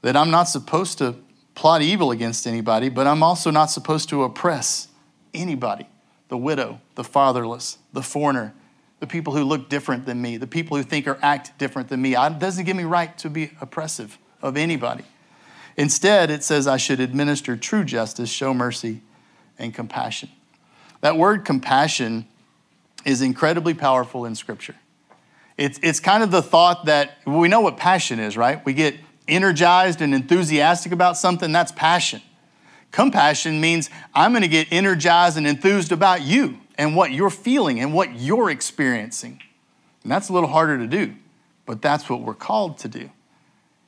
that 0.02 0.18
I'm 0.18 0.32
not 0.32 0.44
supposed 0.44 0.98
to 0.98 1.16
plot 1.56 1.82
evil 1.82 2.12
against 2.12 2.46
anybody, 2.46 2.90
but 2.90 3.08
I'm 3.08 3.24
also 3.24 3.52
not 3.52 3.66
supposed 3.68 4.10
to 4.10 4.24
oppress 4.24 4.90
anybody 5.34 5.88
the 6.30 6.38
widow, 6.38 6.82
the 6.96 7.04
fatherless, 7.04 7.78
the 7.92 8.02
foreigner, 8.02 8.56
the 9.00 9.06
people 9.06 9.36
who 9.36 9.44
look 9.44 9.70
different 9.70 10.06
than 10.06 10.20
me, 10.20 10.38
the 10.38 10.48
people 10.48 10.76
who 10.76 10.82
think 10.82 11.08
or 11.08 11.20
act 11.22 11.56
different 11.60 11.90
than 11.90 12.02
me. 12.02 12.16
It 12.16 12.40
doesn't 12.40 12.66
give 12.66 12.76
me 12.76 12.86
right 12.86 13.16
to 13.20 13.30
be 13.30 13.52
oppressive 13.62 14.18
of 14.42 14.58
anybody. 14.58 15.04
Instead, 15.78 16.32
it 16.32 16.44
says 16.44 16.66
I 16.66 16.78
should 16.78 17.00
administer 17.00 17.56
true 17.56 17.84
justice, 17.84 18.30
show 18.30 18.54
mercy, 18.54 19.02
and 19.60 19.76
compassion. 19.76 20.30
That 21.02 21.18
word 21.18 21.46
compassion 21.46 22.26
is 23.06 23.22
incredibly 23.22 23.74
powerful 23.74 24.26
in 24.26 24.34
Scripture. 24.34 24.76
It's, 25.58 25.80
it's 25.84 26.00
kind 26.00 26.24
of 26.24 26.32
the 26.32 26.42
thought 26.42 26.86
that 26.86 27.18
we 27.28 27.48
know 27.48 27.62
what 27.62 27.78
passion 27.78 28.20
is, 28.20 28.36
right? 28.38 28.66
We 28.66 28.74
get 28.74 28.96
energized 29.28 30.02
and 30.02 30.16
enthusiastic 30.16 30.92
about 30.92 31.18
something, 31.18 31.52
that's 31.52 31.72
passion. 31.72 32.22
Compassion 32.94 33.60
means 33.60 33.90
I'm 34.14 34.34
going 34.34 34.44
to 34.44 34.48
get 34.48 34.68
energized 34.72 35.36
and 35.36 35.48
enthused 35.48 35.92
about 35.92 36.22
you 36.22 36.60
and 36.78 36.96
what 36.96 37.12
you're 37.12 37.32
feeling 37.32 37.80
and 37.80 37.92
what 37.92 38.20
you're 38.20 38.52
experiencing. 38.52 39.42
And 40.04 40.12
that's 40.12 40.30
a 40.30 40.34
little 40.34 40.50
harder 40.50 40.78
to 40.78 40.86
do, 40.86 41.16
but 41.66 41.82
that's 41.82 42.08
what 42.08 42.22
we're 42.22 42.36
called 42.36 42.78
to 42.80 42.88
do. 42.88 43.10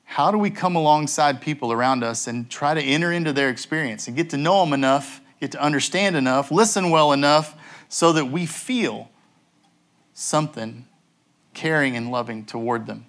How 0.05 0.31
do 0.31 0.39
we 0.39 0.49
come 0.49 0.75
alongside 0.75 1.39
people 1.39 1.71
around 1.71 2.03
us 2.03 2.25
and 2.25 2.49
try 2.49 2.73
to 2.73 2.81
enter 2.81 3.11
into 3.11 3.31
their 3.31 3.49
experience 3.49 4.07
and 4.07 4.17
get 4.17 4.31
to 4.31 4.37
know 4.37 4.61
them 4.65 4.73
enough, 4.73 5.21
get 5.39 5.51
to 5.51 5.61
understand 5.61 6.15
enough, 6.15 6.49
listen 6.49 6.89
well 6.89 7.13
enough 7.13 7.55
so 7.87 8.11
that 8.11 8.25
we 8.25 8.47
feel 8.47 9.11
something 10.15 10.87
caring 11.53 11.95
and 11.95 12.09
loving 12.09 12.43
toward 12.43 12.87
them? 12.87 13.05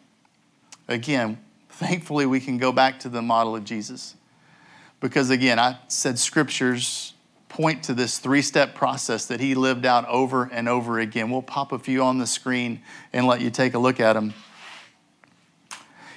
Again, 0.89 1.39
thankfully, 1.71 2.27
we 2.27 2.41
can 2.41 2.59
go 2.59 2.71
back 2.71 3.01
to 3.01 3.09
the 3.09 3.23
model 3.23 3.57
of 3.57 3.65
Jesus. 3.65 4.15
Because 5.01 5.31
again, 5.31 5.59
I 5.59 5.79
said 5.89 6.19
scriptures 6.19 7.15
point 7.49 7.85
to 7.85 7.95
this 7.95 8.19
three 8.19 8.43
step 8.43 8.75
process 8.75 9.27
that 9.27 9.41
he 9.41 9.55
lived 9.55 9.87
out 9.87 10.07
over 10.09 10.45
and 10.53 10.69
over 10.69 10.99
again. 10.99 11.31
We'll 11.31 11.43
pop 11.43 11.73
a 11.73 11.79
few 11.79 12.03
on 12.03 12.19
the 12.19 12.27
screen 12.27 12.83
and 13.13 13.27
let 13.27 13.41
you 13.41 13.51
take 13.51 13.75
a 13.75 13.79
look 13.79 14.01
at 14.01 14.13
them. 14.13 14.35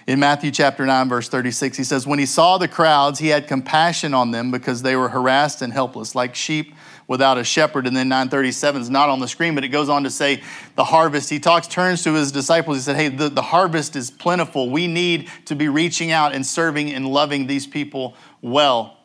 In 0.06 0.20
Matthew 0.20 0.50
chapter 0.50 0.88
9, 0.88 1.08
verse 1.08 1.30
36, 1.30 1.78
he 1.78 1.84
says, 1.84 2.08
When 2.08 2.18
he 2.18 2.26
saw 2.26 2.58
the 2.58 2.68
crowds, 2.68 3.20
he 3.20 3.28
had 3.28 3.48
compassion 3.48 4.16
on 4.16 4.32
them 4.32 4.50
because 4.50 4.82
they 4.82 4.96
were 4.96 5.10
harassed 5.10 5.62
and 5.62 5.72
helpless, 5.72 6.16
like 6.16 6.34
sheep 6.34 6.74
without 7.10 7.40
a 7.40 7.44
shepherd. 7.44 7.88
And 7.88 7.98
then 7.98 8.08
937 8.08 8.84
is 8.84 8.90
not 8.90 9.10
on 9.10 9.20
the 9.20 9.28
screen, 9.28 9.56
but 9.56 9.66
it 9.66 9.70
goes 9.70 9.90
on 9.90 10.04
to 10.04 10.10
say 10.10 10.42
the 10.76 10.86
harvest. 10.86 11.30
He 11.30 11.40
talks, 11.40 11.68
turns 11.68 12.04
to 12.04 12.14
his 12.14 12.32
disciples. 12.32 12.78
He 12.78 12.84
said, 12.84 12.96
Hey, 12.96 13.10
the, 13.10 13.28
the 13.28 13.42
harvest 13.42 13.98
is 13.98 14.10
plentiful. 14.10 14.70
We 14.70 14.88
need 14.88 15.28
to 15.46 15.56
be 15.56 15.68
reaching 15.68 16.12
out 16.12 16.34
and 16.34 16.46
serving 16.46 16.94
and 16.94 17.06
loving 17.06 17.48
these 17.48 17.68
people 17.68 18.16
well. 18.42 18.98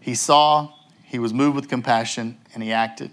He 0.00 0.16
saw, 0.16 0.72
he 1.04 1.20
was 1.20 1.32
moved 1.32 1.54
with 1.54 1.68
compassion, 1.68 2.38
and 2.54 2.62
he 2.62 2.72
acted. 2.72 3.12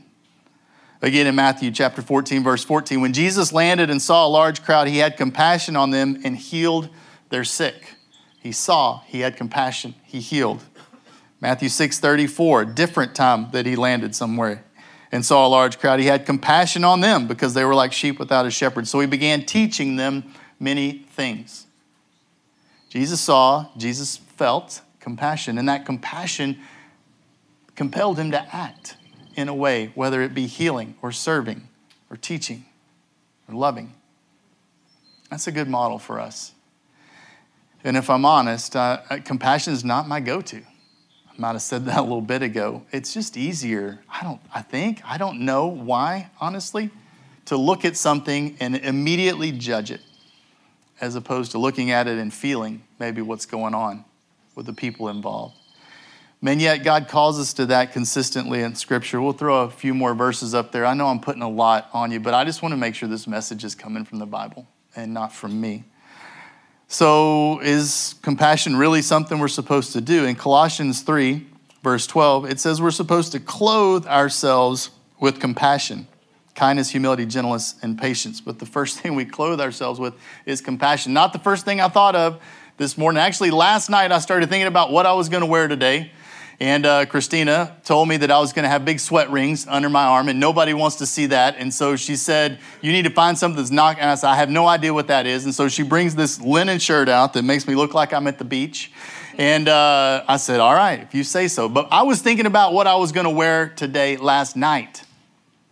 Again, 1.02 1.28
in 1.28 1.36
Matthew 1.36 1.70
chapter 1.70 2.02
14, 2.02 2.44
verse 2.44 2.64
14, 2.64 3.00
when 3.00 3.14
Jesus 3.14 3.54
landed 3.54 3.90
and 3.90 4.02
saw 4.02 4.26
a 4.26 4.30
large 4.30 4.64
crowd, 4.64 4.88
he 4.88 4.98
had 4.98 5.18
compassion 5.18 5.76
on 5.76 5.92
them 5.92 6.20
and 6.24 6.36
healed 6.36 6.90
their 7.30 7.44
sick. 7.44 7.96
He 8.40 8.52
saw, 8.54 9.02
he 9.06 9.20
had 9.20 9.38
compassion, 9.38 9.94
he 10.04 10.20
healed. 10.20 10.64
Matthew 11.42 11.70
6 11.70 12.00
34, 12.00 12.66
different 12.66 13.16
time 13.16 13.50
that 13.52 13.66
he 13.66 13.76
landed 13.76 14.16
somewhere 14.16 14.64
and 15.12 15.26
saw 15.26 15.48
a 15.48 15.50
large 15.50 15.80
crowd. 15.80 16.00
He 16.00 16.06
had 16.06 16.26
compassion 16.26 16.84
on 16.84 17.02
them 17.02 17.28
because 17.28 17.54
they 17.54 17.66
were 17.66 17.76
like 17.76 17.94
sheep 17.94 18.20
without 18.20 18.46
a 18.46 18.52
shepherd. 18.52 18.88
So 18.88 19.00
he 19.00 19.08
began 19.08 19.46
teaching 19.46 19.96
them 19.96 20.34
many 20.60 21.06
things. 21.12 21.66
Jesus 22.90 23.22
saw, 23.22 23.68
Jesus 23.78 24.18
felt 24.18 24.82
compassion, 25.00 25.58
and 25.58 25.70
that 25.70 25.86
compassion 25.86 26.58
compelled 27.76 28.20
him 28.20 28.32
to 28.32 28.56
act 28.56 28.98
in 29.36 29.48
a 29.48 29.56
way, 29.56 29.92
whether 29.96 30.22
it 30.22 30.34
be 30.34 30.48
healing 30.48 30.96
or 31.02 31.12
serving 31.12 31.68
or 32.10 32.18
teaching 32.18 32.66
or 33.48 33.56
loving. 33.56 33.94
That's 35.30 35.48
a 35.48 35.52
good 35.52 35.70
model 35.70 36.00
for 36.00 36.20
us. 36.20 36.54
And 37.84 37.96
if 37.96 38.10
I'm 38.10 38.26
honest, 38.26 38.76
uh, 38.76 39.00
compassion 39.24 39.74
is 39.74 39.86
not 39.86 40.08
my 40.08 40.20
go 40.20 40.42
to. 40.42 40.62
Might 41.40 41.54
have 41.54 41.62
said 41.62 41.86
that 41.88 41.98
a 41.98 42.02
little 42.02 42.22
bit 42.22 42.44
ago. 42.44 42.84
It's 42.92 43.14
just 43.14 43.38
easier. 43.38 44.00
I 44.10 44.24
don't, 44.24 44.42
I 44.54 44.62
think, 44.62 45.02
I 45.06 45.18
don't 45.18 45.42
know 45.42 45.68
why, 45.68 46.30
honestly, 46.40 46.92
to 47.46 47.58
look 47.58 47.86
at 47.86 47.98
something 47.98 48.58
and 48.60 48.76
immediately 48.76 49.52
judge 49.52 49.90
it 49.90 50.02
as 51.02 51.16
opposed 51.16 51.52
to 51.52 51.58
looking 51.58 51.92
at 51.92 52.08
it 52.08 52.20
and 52.20 52.34
feeling 52.34 52.84
maybe 53.00 53.22
what's 53.22 53.46
going 53.46 53.74
on 53.74 54.04
with 54.54 54.66
the 54.66 54.74
people 54.74 55.08
involved. 55.08 55.56
And 56.42 56.62
yet, 56.62 56.84
God 56.84 57.08
calls 57.08 57.40
us 57.40 57.54
to 57.54 57.66
that 57.68 57.92
consistently 57.92 58.62
in 58.62 58.76
Scripture. 58.76 59.22
We'll 59.22 59.34
throw 59.34 59.64
a 59.64 59.70
few 59.70 59.94
more 59.94 60.14
verses 60.14 60.54
up 60.54 60.72
there. 60.72 60.86
I 60.86 60.94
know 60.94 61.08
I'm 61.08 61.20
putting 61.20 61.42
a 61.42 61.50
lot 61.50 61.90
on 61.94 62.12
you, 62.12 62.20
but 62.20 62.34
I 62.34 62.46
just 62.46 62.62
want 62.62 62.72
to 62.74 62.78
make 62.78 62.96
sure 62.96 63.10
this 63.10 63.28
message 63.28 63.64
is 63.64 63.76
coming 63.76 64.06
from 64.06 64.20
the 64.20 64.26
Bible 64.26 64.68
and 64.96 65.14
not 65.14 65.34
from 65.34 65.60
me. 65.60 65.84
So, 66.92 67.60
is 67.60 68.16
compassion 68.24 68.76
really 68.76 69.04
something 69.04 69.38
we're 69.38 69.48
supposed 69.48 69.94
to 69.94 70.02
do? 70.02 70.26
In 70.26 70.34
Colossians 70.34 71.02
3, 71.02 71.46
verse 71.84 72.08
12, 72.08 72.50
it 72.50 72.60
says 72.60 72.82
we're 72.82 72.90
supposed 72.90 73.32
to 73.34 73.40
clothe 73.40 74.08
ourselves 74.08 74.90
with 75.20 75.40
compassion, 75.40 76.08
kindness, 76.56 76.90
humility, 76.90 77.28
gentleness, 77.28 77.76
and 77.84 77.96
patience. 77.96 78.42
But 78.42 78.58
the 78.58 78.66
first 78.66 79.00
thing 79.02 79.14
we 79.14 79.24
clothe 79.24 79.62
ourselves 79.62 80.00
with 80.00 80.16
is 80.48 80.62
compassion. 80.62 81.14
Not 81.14 81.32
the 81.32 81.38
first 81.38 81.64
thing 81.64 81.80
I 81.80 81.90
thought 81.90 82.16
of 82.16 82.42
this 82.78 82.98
morning. 82.98 83.22
Actually, 83.22 83.52
last 83.52 83.92
night 83.92 84.12
I 84.12 84.18
started 84.18 84.50
thinking 84.50 84.66
about 84.66 84.92
what 84.92 85.06
I 85.06 85.14
was 85.14 85.30
going 85.30 85.42
to 85.42 85.48
wear 85.48 85.68
today. 85.68 86.12
And 86.62 86.86
uh, 86.86 87.06
Christina 87.06 87.78
told 87.86 88.10
me 88.10 88.18
that 88.18 88.30
I 88.32 88.40
was 88.40 88.52
going 88.52 88.64
to 88.64 88.70
have 88.70 88.84
big 88.84 89.00
sweat 89.00 89.30
rings 89.30 89.66
under 89.66 89.90
my 89.90 90.04
arm, 90.04 90.28
and 90.28 90.42
nobody 90.42 90.74
wants 90.74 90.98
to 90.98 91.06
see 91.06 91.28
that. 91.28 91.56
And 91.58 91.74
so 91.74 91.96
she 91.96 92.18
said, 92.18 92.60
You 92.82 92.92
need 92.92 93.04
to 93.04 93.10
find 93.10 93.38
something 93.38 93.58
that's 93.58 93.72
not. 93.72 93.98
And 93.98 94.10
I 94.10 94.16
said, 94.16 94.30
I 94.30 94.36
have 94.36 94.50
no 94.50 94.68
idea 94.68 94.94
what 94.94 95.08
that 95.08 95.26
is. 95.26 95.46
And 95.46 95.56
so 95.56 95.70
she 95.70 95.84
brings 95.84 96.16
this 96.16 96.42
linen 96.42 96.80
shirt 96.80 97.08
out 97.08 97.34
that 97.34 97.44
makes 97.44 97.66
me 97.66 97.76
look 97.76 97.94
like 97.94 98.12
I'm 98.12 98.28
at 98.28 98.40
the 98.40 98.44
beach. 98.44 98.92
And 99.38 99.70
uh, 99.70 100.26
I 100.28 100.36
said, 100.36 100.60
All 100.60 100.74
right, 100.74 101.00
if 101.00 101.16
you 101.16 101.24
say 101.24 101.48
so. 101.48 101.70
But 101.70 101.88
I 101.92 102.04
was 102.04 102.22
thinking 102.22 102.46
about 102.46 102.74
what 102.74 102.88
I 102.88 102.96
was 102.96 103.14
going 103.14 103.26
to 103.26 103.30
wear 103.30 103.70
today 103.70 104.18
last 104.18 104.58
night, 104.58 105.04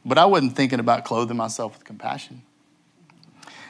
but 0.05 0.17
I 0.17 0.25
wasn't 0.25 0.55
thinking 0.55 0.79
about 0.79 1.03
clothing 1.03 1.35
myself 1.35 1.73
with 1.73 1.83
compassion. 1.83 2.43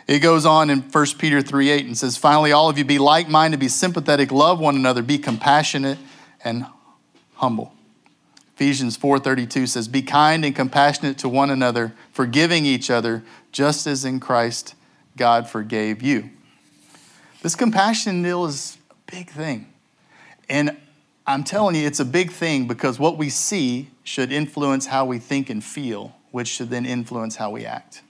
It 0.05 0.19
goes 0.19 0.45
on 0.45 0.69
in 0.69 0.81
1 0.83 1.05
Peter 1.17 1.41
3 1.41 1.69
8 1.71 1.85
and 1.87 1.97
says, 1.97 2.15
Finally, 2.15 2.51
all 2.51 2.69
of 2.69 2.77
you 2.77 2.85
be 2.85 2.99
like 2.99 3.27
minded, 3.27 3.59
be 3.59 3.69
sympathetic, 3.69 4.31
love 4.31 4.59
one 4.59 4.75
another, 4.75 5.01
be 5.01 5.17
compassionate 5.17 5.97
and 6.43 6.67
humble. 7.37 7.73
Ephesians 8.55 8.97
4:32 8.97 9.67
says, 9.67 9.87
"Be 9.87 10.01
kind 10.01 10.43
and 10.43 10.55
compassionate 10.55 11.19
to 11.19 11.29
one 11.29 11.51
another, 11.51 11.93
forgiving 12.11 12.65
each 12.65 12.89
other, 12.89 13.23
just 13.51 13.85
as 13.85 14.03
in 14.03 14.19
Christ 14.19 14.73
God 15.15 15.47
forgave 15.47 16.01
you." 16.01 16.31
This 17.43 17.55
compassion 17.55 18.23
deal 18.23 18.45
is 18.45 18.79
a 18.89 19.11
big 19.11 19.29
thing. 19.29 19.67
And 20.49 20.75
I'm 21.27 21.43
telling 21.43 21.75
you, 21.75 21.85
it's 21.85 21.99
a 21.99 22.05
big 22.05 22.31
thing 22.31 22.65
because 22.65 22.97
what 22.97 23.17
we 23.17 23.29
see 23.29 23.91
should 24.03 24.31
influence 24.31 24.87
how 24.87 25.05
we 25.05 25.19
think 25.19 25.51
and 25.51 25.63
feel, 25.63 26.15
which 26.31 26.47
should 26.47 26.71
then 26.71 26.85
influence 26.85 27.35
how 27.35 27.51
we 27.51 27.63
act. 27.63 28.01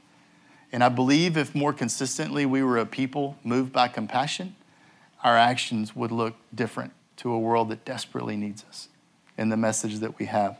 And 0.71 0.81
I 0.81 0.87
believe 0.87 1.35
if 1.35 1.53
more 1.53 1.73
consistently 1.73 2.45
we 2.45 2.63
were 2.63 2.77
a 2.77 2.85
people 2.85 3.35
moved 3.43 3.73
by 3.73 3.89
compassion, 3.89 4.55
our 5.25 5.35
actions 5.35 5.93
would 5.93 6.13
look 6.13 6.35
different 6.55 6.93
to 7.17 7.33
a 7.33 7.39
world 7.39 7.67
that 7.67 7.83
desperately 7.83 8.37
needs 8.37 8.63
us 8.69 8.87
in 9.37 9.49
the 9.49 9.57
message 9.57 9.99
that 9.99 10.17
we 10.19 10.25
have. 10.25 10.57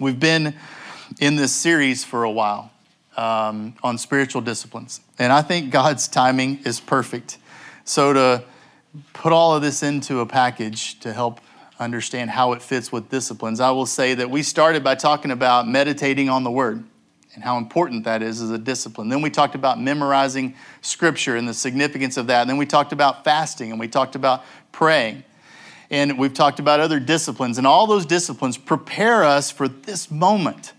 We've 0.00 0.18
been 0.18 0.54
in 1.20 1.36
this 1.36 1.52
series 1.52 2.04
for 2.04 2.24
a 2.24 2.30
while 2.30 2.72
um, 3.16 3.74
on 3.82 3.96
spiritual 3.96 4.42
disciplines, 4.42 5.00
and 5.18 5.32
I 5.32 5.42
think 5.42 5.70
God's 5.70 6.08
timing 6.08 6.60
is 6.64 6.80
perfect. 6.80 7.38
So, 7.84 8.12
to 8.12 8.44
put 9.12 9.32
all 9.32 9.54
of 9.54 9.62
this 9.62 9.82
into 9.82 10.20
a 10.20 10.26
package 10.26 10.98
to 11.00 11.12
help 11.12 11.40
understand 11.78 12.30
how 12.30 12.52
it 12.52 12.62
fits 12.62 12.90
with 12.90 13.08
disciplines, 13.08 13.60
I 13.60 13.70
will 13.70 13.86
say 13.86 14.14
that 14.14 14.30
we 14.30 14.42
started 14.42 14.82
by 14.82 14.94
talking 14.94 15.30
about 15.30 15.68
meditating 15.68 16.28
on 16.28 16.44
the 16.44 16.50
Word 16.50 16.84
and 17.34 17.44
how 17.44 17.58
important 17.58 18.04
that 18.04 18.22
is 18.22 18.40
as 18.40 18.50
a 18.50 18.58
discipline. 18.58 19.08
Then 19.08 19.20
we 19.20 19.30
talked 19.30 19.54
about 19.54 19.80
memorizing 19.80 20.54
Scripture 20.80 21.36
and 21.36 21.46
the 21.46 21.54
significance 21.54 22.16
of 22.16 22.26
that. 22.28 22.40
And 22.40 22.50
then 22.50 22.56
we 22.56 22.66
talked 22.66 22.92
about 22.92 23.24
fasting 23.24 23.70
and 23.70 23.78
we 23.78 23.88
talked 23.88 24.14
about 24.16 24.42
praying 24.72 25.22
and 25.90 26.18
we've 26.18 26.34
talked 26.34 26.58
about 26.58 26.80
other 26.80 27.00
disciplines, 27.00 27.58
and 27.58 27.66
all 27.66 27.86
those 27.86 28.06
disciplines 28.06 28.58
prepare 28.58 29.24
us 29.24 29.50
for 29.50 29.68
this 29.68 30.10
moment 30.10 30.72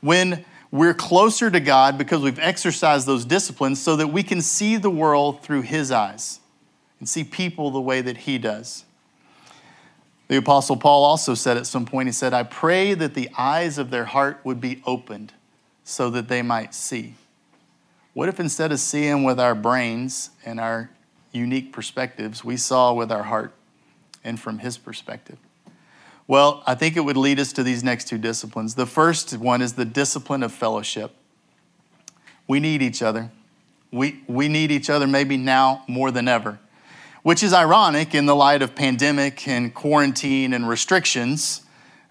when 0.00 0.44
we're 0.70 0.94
closer 0.94 1.50
to 1.50 1.60
God 1.60 1.98
because 1.98 2.22
we've 2.22 2.38
exercised 2.38 3.06
those 3.06 3.24
disciplines 3.24 3.80
so 3.80 3.96
that 3.96 4.08
we 4.08 4.22
can 4.22 4.40
see 4.40 4.76
the 4.76 4.90
world 4.90 5.42
through 5.42 5.62
His 5.62 5.90
eyes 5.90 6.40
and 6.98 7.08
see 7.08 7.24
people 7.24 7.70
the 7.70 7.80
way 7.80 8.00
that 8.00 8.18
He 8.18 8.38
does. 8.38 8.84
The 10.28 10.38
Apostle 10.38 10.78
Paul 10.78 11.04
also 11.04 11.34
said 11.34 11.58
at 11.58 11.66
some 11.66 11.84
point, 11.84 12.08
he 12.08 12.12
said, 12.12 12.32
I 12.32 12.42
pray 12.42 12.94
that 12.94 13.12
the 13.12 13.28
eyes 13.36 13.76
of 13.76 13.90
their 13.90 14.06
heart 14.06 14.40
would 14.44 14.62
be 14.62 14.80
opened 14.86 15.34
so 15.84 16.08
that 16.08 16.28
they 16.28 16.40
might 16.40 16.74
see. 16.74 17.16
What 18.14 18.30
if 18.30 18.40
instead 18.40 18.72
of 18.72 18.80
seeing 18.80 19.24
with 19.24 19.38
our 19.38 19.54
brains 19.54 20.30
and 20.44 20.58
our 20.58 20.90
unique 21.32 21.70
perspectives, 21.70 22.42
we 22.42 22.56
saw 22.56 22.94
with 22.94 23.12
our 23.12 23.24
heart? 23.24 23.52
And 24.24 24.38
from 24.38 24.58
his 24.58 24.78
perspective? 24.78 25.38
Well, 26.28 26.62
I 26.66 26.74
think 26.74 26.96
it 26.96 27.00
would 27.00 27.16
lead 27.16 27.40
us 27.40 27.52
to 27.54 27.62
these 27.62 27.82
next 27.82 28.08
two 28.08 28.18
disciplines. 28.18 28.74
The 28.74 28.86
first 28.86 29.36
one 29.36 29.60
is 29.60 29.74
the 29.74 29.84
discipline 29.84 30.42
of 30.42 30.52
fellowship. 30.52 31.10
We 32.46 32.60
need 32.60 32.82
each 32.82 33.02
other. 33.02 33.30
We, 33.90 34.22
we 34.26 34.48
need 34.48 34.70
each 34.70 34.88
other 34.88 35.06
maybe 35.06 35.36
now 35.36 35.82
more 35.88 36.10
than 36.10 36.28
ever. 36.28 36.58
which 37.22 37.42
is 37.42 37.52
ironic 37.52 38.14
in 38.14 38.26
the 38.26 38.34
light 38.34 38.62
of 38.62 38.74
pandemic 38.74 39.46
and 39.46 39.72
quarantine 39.72 40.52
and 40.52 40.68
restrictions 40.68 41.62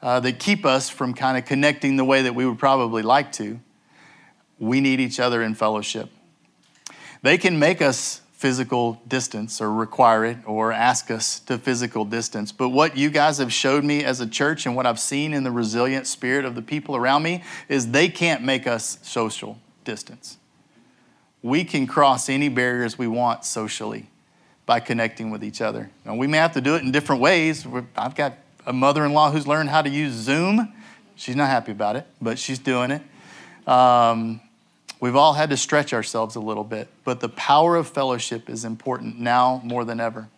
uh, 0.01 0.19
that 0.21 0.39
keep 0.39 0.65
us 0.65 0.89
from 0.89 1.13
kind 1.13 1.37
of 1.37 1.45
connecting 1.45 1.97
the 1.97 2.05
way 2.05 2.21
that 2.21 2.33
we 2.33 2.45
would 2.45 2.57
probably 2.57 3.01
like 3.01 3.31
to. 3.33 3.59
We 4.57 4.79
need 4.79 4.99
each 4.99 5.19
other 5.19 5.43
in 5.43 5.53
fellowship. 5.53 6.09
They 7.23 7.37
can 7.37 7.59
make 7.59 7.81
us 7.81 8.20
physical 8.41 8.99
distance 9.07 9.61
or 9.61 9.71
require 9.71 10.25
it 10.25 10.35
or 10.47 10.71
ask 10.71 11.11
us 11.11 11.39
to 11.41 11.59
physical 11.59 12.03
distance. 12.03 12.51
But 12.51 12.69
what 12.69 12.97
you 12.97 13.11
guys 13.11 13.37
have 13.37 13.53
showed 13.53 13.83
me 13.83 14.03
as 14.03 14.19
a 14.19 14.25
church 14.25 14.65
and 14.65 14.75
what 14.75 14.87
I've 14.87 14.99
seen 14.99 15.31
in 15.31 15.43
the 15.43 15.51
resilient 15.51 16.07
spirit 16.07 16.43
of 16.43 16.55
the 16.55 16.63
people 16.63 16.95
around 16.95 17.21
me 17.21 17.43
is 17.69 17.91
they 17.91 18.09
can't 18.09 18.41
make 18.41 18.65
us 18.65 18.97
social 19.03 19.59
distance. 19.83 20.39
We 21.43 21.63
can 21.63 21.85
cross 21.85 22.29
any 22.29 22.49
barriers 22.49 22.97
we 22.97 23.05
want 23.05 23.45
socially 23.45 24.09
by 24.65 24.79
connecting 24.79 25.29
with 25.29 25.43
each 25.43 25.61
other. 25.61 25.91
Now, 26.03 26.15
we 26.15 26.25
may 26.25 26.37
have 26.37 26.53
to 26.53 26.61
do 26.61 26.73
it 26.73 26.81
in 26.81 26.91
different 26.91 27.21
ways. 27.21 27.67
I've 27.95 28.15
got 28.15 28.39
a 28.65 28.73
mother 28.73 29.05
in 29.05 29.13
law 29.13 29.29
who's 29.29 29.45
learned 29.45 29.69
how 29.69 29.83
to 29.83 29.89
use 29.89 30.13
Zoom. 30.13 30.73
She's 31.15 31.35
not 31.35 31.47
happy 31.47 31.73
about 31.73 31.95
it, 31.95 32.07
but 32.19 32.39
she's 32.39 32.57
doing 32.57 32.89
it. 32.89 33.69
Um, 33.69 34.41
We've 35.01 35.15
all 35.15 35.33
had 35.33 35.49
to 35.49 35.57
stretch 35.57 35.93
ourselves 35.93 36.35
a 36.35 36.39
little 36.39 36.63
bit, 36.63 36.87
but 37.03 37.19
the 37.19 37.29
power 37.29 37.75
of 37.75 37.87
fellowship 37.87 38.49
is 38.49 38.63
important 38.63 39.19
now 39.19 39.59
more 39.65 39.83
than 39.83 39.99
ever. 39.99 40.29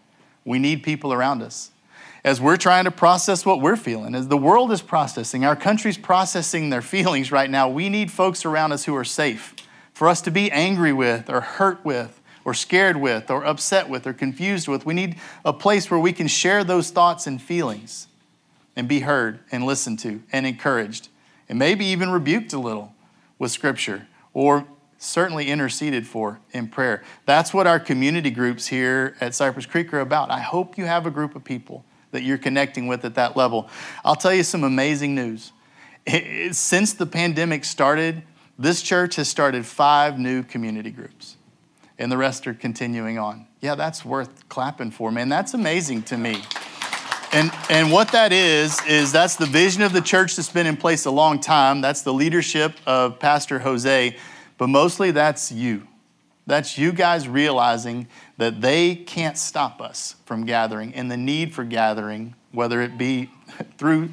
We 0.45 0.57
need 0.57 0.83
people 0.83 1.11
around 1.11 1.43
us. 1.43 1.69
As 2.23 2.39
we're 2.39 2.55
trying 2.55 2.85
to 2.85 2.91
process 2.91 3.45
what 3.45 3.59
we're 3.59 3.75
feeling, 3.75 4.15
as 4.15 4.29
the 4.29 4.37
world 4.37 4.71
is 4.71 4.81
processing, 4.81 5.43
our 5.43 5.57
country's 5.57 5.97
processing 5.97 6.69
their 6.69 6.81
feelings 6.93 7.29
right 7.29 7.49
now, 7.49 7.67
we 7.67 7.89
need 7.89 8.09
folks 8.09 8.45
around 8.45 8.71
us 8.71 8.85
who 8.85 8.95
are 8.95 9.03
safe 9.03 9.53
for 9.93 10.07
us 10.07 10.21
to 10.21 10.31
be 10.31 10.49
angry 10.49 10.93
with, 10.93 11.29
or 11.29 11.41
hurt 11.41 11.83
with, 11.83 12.21
or 12.45 12.53
scared 12.53 12.95
with, 12.95 13.29
or 13.29 13.45
upset 13.45 13.89
with, 13.89 14.07
or 14.07 14.13
confused 14.13 14.69
with. 14.69 14.85
We 14.85 14.93
need 14.93 15.17
a 15.43 15.53
place 15.53 15.91
where 15.91 15.99
we 15.99 16.13
can 16.13 16.27
share 16.27 16.63
those 16.63 16.89
thoughts 16.89 17.27
and 17.27 17.41
feelings 17.41 18.07
and 18.77 18.87
be 18.87 19.01
heard 19.01 19.39
and 19.51 19.65
listened 19.65 19.99
to 19.99 20.23
and 20.31 20.47
encouraged 20.47 21.09
and 21.49 21.59
maybe 21.59 21.85
even 21.85 22.09
rebuked 22.09 22.53
a 22.53 22.59
little 22.59 22.95
with 23.37 23.51
Scripture 23.51 24.07
or 24.33 24.65
certainly 24.97 25.49
interceded 25.49 26.07
for 26.07 26.39
in 26.51 26.67
prayer. 26.67 27.03
That's 27.25 27.53
what 27.53 27.67
our 27.67 27.79
community 27.79 28.29
groups 28.29 28.67
here 28.67 29.15
at 29.19 29.35
Cypress 29.35 29.65
Creek 29.65 29.93
are 29.93 29.99
about. 29.99 30.31
I 30.31 30.39
hope 30.39 30.77
you 30.77 30.85
have 30.85 31.05
a 31.05 31.11
group 31.11 31.35
of 31.35 31.43
people 31.43 31.83
that 32.11 32.23
you're 32.23 32.37
connecting 32.37 32.87
with 32.87 33.03
at 33.05 33.15
that 33.15 33.35
level. 33.35 33.69
I'll 34.05 34.15
tell 34.15 34.33
you 34.33 34.43
some 34.43 34.63
amazing 34.63 35.15
news. 35.15 35.51
Since 36.51 36.93
the 36.93 37.05
pandemic 37.05 37.65
started, 37.65 38.23
this 38.57 38.81
church 38.81 39.15
has 39.15 39.27
started 39.27 39.65
five 39.65 40.19
new 40.19 40.43
community 40.43 40.91
groups, 40.91 41.37
and 41.97 42.11
the 42.11 42.17
rest 42.17 42.45
are 42.45 42.53
continuing 42.53 43.17
on. 43.17 43.47
Yeah, 43.61 43.75
that's 43.75 44.05
worth 44.05 44.47
clapping 44.47 44.91
for, 44.91 45.11
man. 45.11 45.27
That's 45.29 45.53
amazing 45.53 46.03
to 46.03 46.17
me. 46.17 46.43
And, 47.33 47.51
and 47.71 47.91
what 47.91 48.11
that 48.11 48.31
is, 48.31 48.79
is 48.87 49.11
that's 49.11 49.37
the 49.37 49.47
vision 49.47 49.81
of 49.81 49.91
the 49.91 50.01
church 50.01 50.35
that's 50.35 50.51
been 50.51 50.67
in 50.67 50.77
place 50.77 51.05
a 51.05 51.11
long 51.11 51.39
time. 51.39 51.81
That's 51.81 52.03
the 52.03 52.13
leadership 52.13 52.73
of 52.85 53.17
Pastor 53.17 53.57
Jose, 53.57 54.15
but 54.59 54.67
mostly 54.67 55.09
that's 55.09 55.51
you. 55.51 55.87
That's 56.45 56.77
you 56.77 56.91
guys 56.91 57.27
realizing 57.27 58.07
that 58.37 58.61
they 58.61 58.93
can't 58.93 59.35
stop 59.35 59.81
us 59.81 60.15
from 60.25 60.45
gathering 60.45 60.93
and 60.93 61.09
the 61.09 61.17
need 61.17 61.55
for 61.55 61.63
gathering, 61.63 62.35
whether 62.51 62.81
it 62.81 62.99
be 62.99 63.31
through 63.79 64.09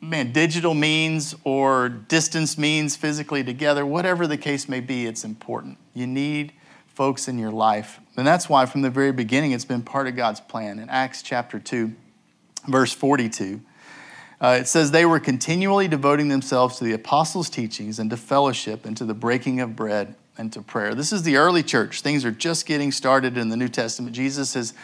man, 0.00 0.32
digital 0.32 0.72
means 0.72 1.34
or 1.44 1.90
distance 1.90 2.56
means 2.56 2.96
physically 2.96 3.44
together, 3.44 3.84
whatever 3.84 4.26
the 4.26 4.36
case 4.38 4.66
may 4.66 4.80
be, 4.80 5.04
it's 5.06 5.24
important. 5.24 5.76
You 5.92 6.06
need 6.06 6.52
folks 6.86 7.28
in 7.28 7.38
your 7.38 7.50
life. 7.50 8.00
And 8.16 8.26
that's 8.26 8.48
why 8.48 8.66
from 8.66 8.82
the 8.82 8.90
very 8.90 9.12
beginning 9.12 9.52
it's 9.52 9.64
been 9.64 9.82
part 9.82 10.06
of 10.06 10.16
God's 10.16 10.40
plan. 10.40 10.78
In 10.78 10.88
Acts 10.88 11.22
chapter 11.22 11.58
2, 11.58 11.94
verse 12.66 12.92
42. 12.92 13.60
Uh, 14.40 14.58
it 14.60 14.68
says, 14.68 14.90
They 14.90 15.06
were 15.06 15.20
continually 15.20 15.88
devoting 15.88 16.28
themselves 16.28 16.78
to 16.78 16.84
the 16.84 16.92
apostles' 16.92 17.48
teachings 17.48 17.98
and 17.98 18.10
to 18.10 18.16
fellowship 18.16 18.84
and 18.84 18.96
to 18.96 19.04
the 19.04 19.14
breaking 19.14 19.60
of 19.60 19.76
bread 19.76 20.14
and 20.36 20.52
to 20.52 20.62
prayer. 20.62 20.94
This 20.94 21.12
is 21.12 21.22
the 21.22 21.36
early 21.36 21.62
church. 21.62 22.00
Things 22.00 22.24
are 22.24 22.30
just 22.30 22.66
getting 22.66 22.92
started 22.92 23.38
in 23.38 23.48
the 23.48 23.56
New 23.56 23.68
Testament. 23.68 24.14
Jesus 24.14 24.54
has 24.54 24.74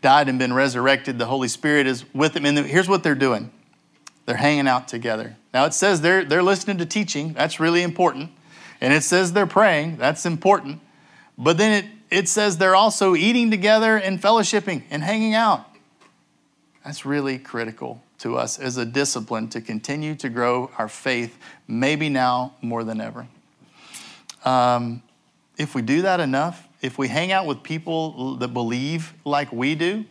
died 0.00 0.28
and 0.28 0.38
been 0.38 0.52
resurrected. 0.52 1.18
The 1.18 1.26
Holy 1.26 1.48
Spirit 1.48 1.86
is 1.86 2.04
with 2.14 2.32
them. 2.32 2.44
And 2.44 2.58
here's 2.58 2.88
what 2.88 3.02
they're 3.02 3.14
doing 3.14 3.50
they're 4.26 4.36
hanging 4.36 4.66
out 4.66 4.88
together. 4.88 5.36
Now, 5.52 5.66
it 5.66 5.74
says 5.74 6.00
they're, 6.00 6.24
they're 6.24 6.42
listening 6.42 6.78
to 6.78 6.86
teaching. 6.86 7.34
That's 7.34 7.60
really 7.60 7.82
important. 7.82 8.30
And 8.80 8.92
it 8.92 9.02
says 9.02 9.32
they're 9.32 9.46
praying. 9.46 9.98
That's 9.98 10.24
important. 10.24 10.80
But 11.36 11.58
then 11.58 11.84
it, 11.84 11.90
it 12.10 12.28
says 12.28 12.58
they're 12.58 12.74
also 12.74 13.14
eating 13.14 13.50
together 13.50 13.96
and 13.96 14.20
fellowshipping 14.20 14.82
and 14.90 15.02
hanging 15.02 15.34
out. 15.34 15.66
That's 16.84 17.06
really 17.06 17.38
critical 17.38 18.02
to 18.18 18.36
us 18.36 18.58
as 18.58 18.76
a 18.76 18.84
discipline 18.84 19.48
to 19.48 19.60
continue 19.60 20.14
to 20.16 20.28
grow 20.28 20.70
our 20.76 20.88
faith, 20.88 21.38
maybe 21.66 22.08
now 22.08 22.54
more 22.60 22.84
than 22.84 23.00
ever. 23.00 23.26
Um, 24.44 25.02
if 25.56 25.74
we 25.74 25.82
do 25.82 26.02
that 26.02 26.20
enough, 26.20 26.68
if 26.82 26.98
we 26.98 27.08
hang 27.08 27.32
out 27.32 27.46
with 27.46 27.62
people 27.62 28.36
that 28.36 28.48
believe 28.48 29.14
like 29.24 29.50
we 29.52 29.74
do, 29.74 30.04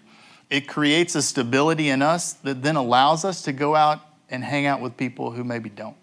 it 0.49 0.67
creates 0.67 1.15
a 1.15 1.21
stability 1.21 1.89
in 1.89 2.01
us 2.01 2.33
that 2.33 2.63
then 2.63 2.75
allows 2.75 3.23
us 3.23 3.43
to 3.43 3.51
go 3.51 3.75
out 3.75 3.99
and 4.29 4.43
hang 4.43 4.65
out 4.65 4.81
with 4.81 4.97
people 4.97 5.31
who 5.31 5.43
maybe 5.43 5.69
don't. 5.69 5.95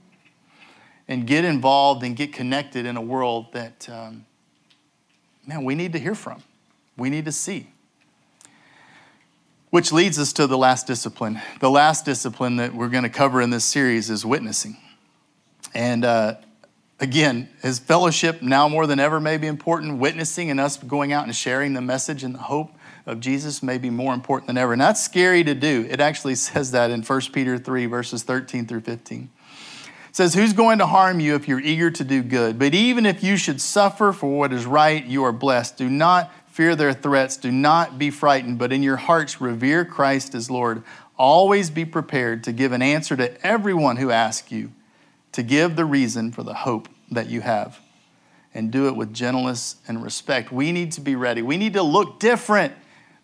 And 1.08 1.26
get 1.26 1.44
involved 1.44 2.04
and 2.04 2.14
get 2.14 2.32
connected 2.32 2.86
in 2.86 2.96
a 2.96 3.00
world 3.00 3.52
that, 3.52 3.88
um, 3.88 4.24
man, 5.44 5.64
we 5.64 5.74
need 5.74 5.92
to 5.94 5.98
hear 5.98 6.14
from, 6.14 6.42
we 6.96 7.10
need 7.10 7.24
to 7.24 7.32
see. 7.32 7.66
Which 9.70 9.92
leads 9.92 10.18
us 10.18 10.32
to 10.34 10.48
the 10.48 10.58
last 10.58 10.88
discipline. 10.88 11.40
The 11.60 11.70
last 11.70 12.04
discipline 12.04 12.56
that 12.56 12.74
we're 12.74 12.88
going 12.88 13.04
to 13.04 13.08
cover 13.08 13.40
in 13.40 13.50
this 13.50 13.64
series 13.64 14.10
is 14.10 14.26
witnessing. 14.26 14.76
And 15.72 16.04
uh, 16.04 16.36
again, 16.98 17.48
his 17.62 17.78
fellowship 17.78 18.42
now 18.42 18.68
more 18.68 18.88
than 18.88 18.98
ever 18.98 19.20
may 19.20 19.36
be 19.36 19.46
important. 19.46 19.98
Witnessing 19.98 20.50
and 20.50 20.58
us 20.58 20.76
going 20.76 21.12
out 21.12 21.24
and 21.24 21.36
sharing 21.36 21.74
the 21.74 21.80
message 21.80 22.24
and 22.24 22.34
the 22.34 22.40
hope 22.40 22.72
of 23.06 23.20
Jesus 23.20 23.62
may 23.62 23.78
be 23.78 23.90
more 23.90 24.12
important 24.12 24.48
than 24.48 24.58
ever. 24.58 24.72
And 24.72 24.82
that's 24.82 25.02
scary 25.02 25.44
to 25.44 25.54
do. 25.54 25.86
It 25.88 26.00
actually 26.00 26.34
says 26.36 26.72
that 26.72 26.90
in 26.90 27.02
1 27.02 27.20
Peter 27.32 27.56
3, 27.56 27.86
verses 27.86 28.24
13 28.24 28.66
through 28.66 28.80
15. 28.80 29.30
It 30.08 30.16
says, 30.16 30.34
Who's 30.34 30.52
going 30.52 30.78
to 30.78 30.86
harm 30.86 31.20
you 31.20 31.36
if 31.36 31.46
you're 31.46 31.60
eager 31.60 31.92
to 31.92 32.02
do 32.02 32.24
good? 32.24 32.58
But 32.58 32.74
even 32.74 33.06
if 33.06 33.22
you 33.22 33.36
should 33.36 33.60
suffer 33.60 34.12
for 34.12 34.36
what 34.36 34.52
is 34.52 34.66
right, 34.66 35.04
you 35.04 35.22
are 35.22 35.32
blessed. 35.32 35.76
Do 35.76 35.88
not 35.88 36.32
fear 36.50 36.76
their 36.76 36.92
threats. 36.92 37.36
Do 37.36 37.50
not 37.50 37.98
be 37.98 38.10
frightened, 38.10 38.58
but 38.58 38.72
in 38.72 38.82
your 38.82 38.96
hearts 38.96 39.40
revere 39.40 39.84
Christ 39.84 40.34
as 40.34 40.50
Lord. 40.50 40.82
Always 41.16 41.70
be 41.70 41.84
prepared 41.84 42.44
to 42.44 42.52
give 42.52 42.72
an 42.72 42.82
answer 42.82 43.16
to 43.16 43.46
everyone 43.46 43.96
who 43.96 44.10
asks 44.10 44.50
you, 44.50 44.72
to 45.32 45.42
give 45.42 45.76
the 45.76 45.84
reason 45.84 46.32
for 46.32 46.42
the 46.42 46.54
hope 46.54 46.88
that 47.10 47.28
you 47.28 47.40
have, 47.40 47.78
and 48.52 48.70
do 48.70 48.88
it 48.88 48.96
with 48.96 49.14
gentleness 49.14 49.76
and 49.86 50.02
respect. 50.02 50.50
We 50.50 50.72
need 50.72 50.92
to 50.92 51.00
be 51.00 51.14
ready. 51.14 51.42
We 51.42 51.56
need 51.56 51.74
to 51.74 51.82
look 51.82 52.18
different 52.18 52.74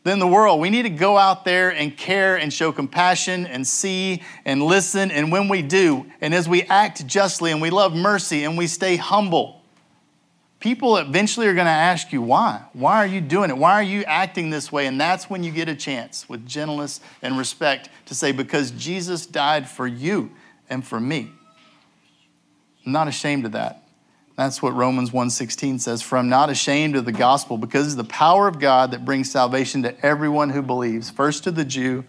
than 0.05 0.21
the 0.21 0.27
world. 0.27 0.61
We 0.61 0.71
need 0.71 0.85
to 0.85 0.91
go 0.91 1.19
out 1.19 1.45
there 1.45 1.71
and 1.71 1.97
care 1.97 2.37
and 2.37 2.53
show 2.53 2.71
compassion 2.71 3.45
and 3.45 3.67
see 3.67 4.23
and 4.45 4.63
listen. 4.63 5.11
And 5.11 5.33
when 5.33 5.49
we 5.49 5.63
do, 5.63 6.07
and 6.21 6.33
as 6.33 6.49
we 6.49 6.63
act 6.63 7.05
justly 7.09 7.51
and 7.51 7.61
we 7.61 7.71
love 7.71 7.93
mercy 7.93 8.45
and 8.45 8.57
we 8.57 8.69
stay 8.69 8.95
humble, 8.95 9.56
people 10.61 10.97
eventually 10.97 11.47
are 11.47 11.55
going 11.55 11.67
to 11.67 11.71
ask 11.71 12.13
you 12.13 12.23
why. 12.23 12.63
Why 12.73 12.97
are 12.97 13.07
you 13.07 13.21
doing 13.21 13.51
it? 13.51 13.57
Why 13.57 13.73
are 13.73 13.83
you 13.83 14.05
acting 14.05 14.51
this 14.51 14.73
way? 14.73 14.87
And 14.87 15.01
that's 15.01 15.29
when 15.29 15.43
you 15.43 15.53
get 15.53 15.69
a 15.69 15.75
chance 15.75 16.29
with 16.29 16.47
gentleness 16.47 17.01
and 17.23 17.39
respect 17.39 17.89
to 18.07 18.15
say, 18.15 18.33
because 18.33 18.71
Jesus 18.73 19.27
died 19.27 19.69
for 19.69 19.87
you 19.87 20.31
and 20.69 20.85
for 20.85 21.01
me. 21.01 21.31
I'm 22.85 22.93
not 22.93 23.09
ashamed 23.09 23.45
of 23.45 23.53
that. 23.53 23.83
That's 24.37 24.61
what 24.61 24.75
Romans 24.75 25.13
1:16 25.13 25.79
says, 25.79 26.03
"For 26.03 26.19
I'm 26.19 26.29
not 26.29 26.51
ashamed 26.51 26.95
of 26.95 27.07
the 27.07 27.13
gospel 27.13 27.57
because 27.57 27.87
it's 27.87 27.97
the 27.97 28.05
power 28.05 28.47
of 28.47 28.59
God 28.59 28.91
that 28.91 29.05
brings 29.05 29.31
salvation 29.31 29.83
to 29.83 29.99
everyone 30.05 30.51
who 30.51 30.61
believes, 30.61 31.09
first 31.09 31.43
to 31.45 31.51
the 31.51 31.65
Jew 31.65 32.05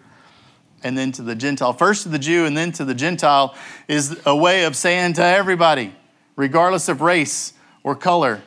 and 0.84 0.98
then 0.98 1.12
to 1.14 1.22
the 1.22 1.36
Gentile. 1.36 1.74
First 1.74 2.04
to 2.04 2.10
the 2.10 2.20
Jew 2.20 2.46
and 2.46 2.56
then 2.56 2.72
to 2.74 2.86
the 2.86 2.94
Gentile 2.94 3.56
is 3.88 4.20
a 4.26 4.36
way 4.36 4.66
of 4.66 4.76
saying 4.76 5.14
to 5.14 5.24
everybody, 5.24 5.96
regardless 6.36 6.88
of 6.88 7.02
race, 7.02 7.54
or 7.84 7.96
color 7.96 8.42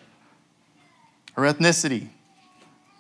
or 1.37 1.45
ethnicity, 1.45 2.09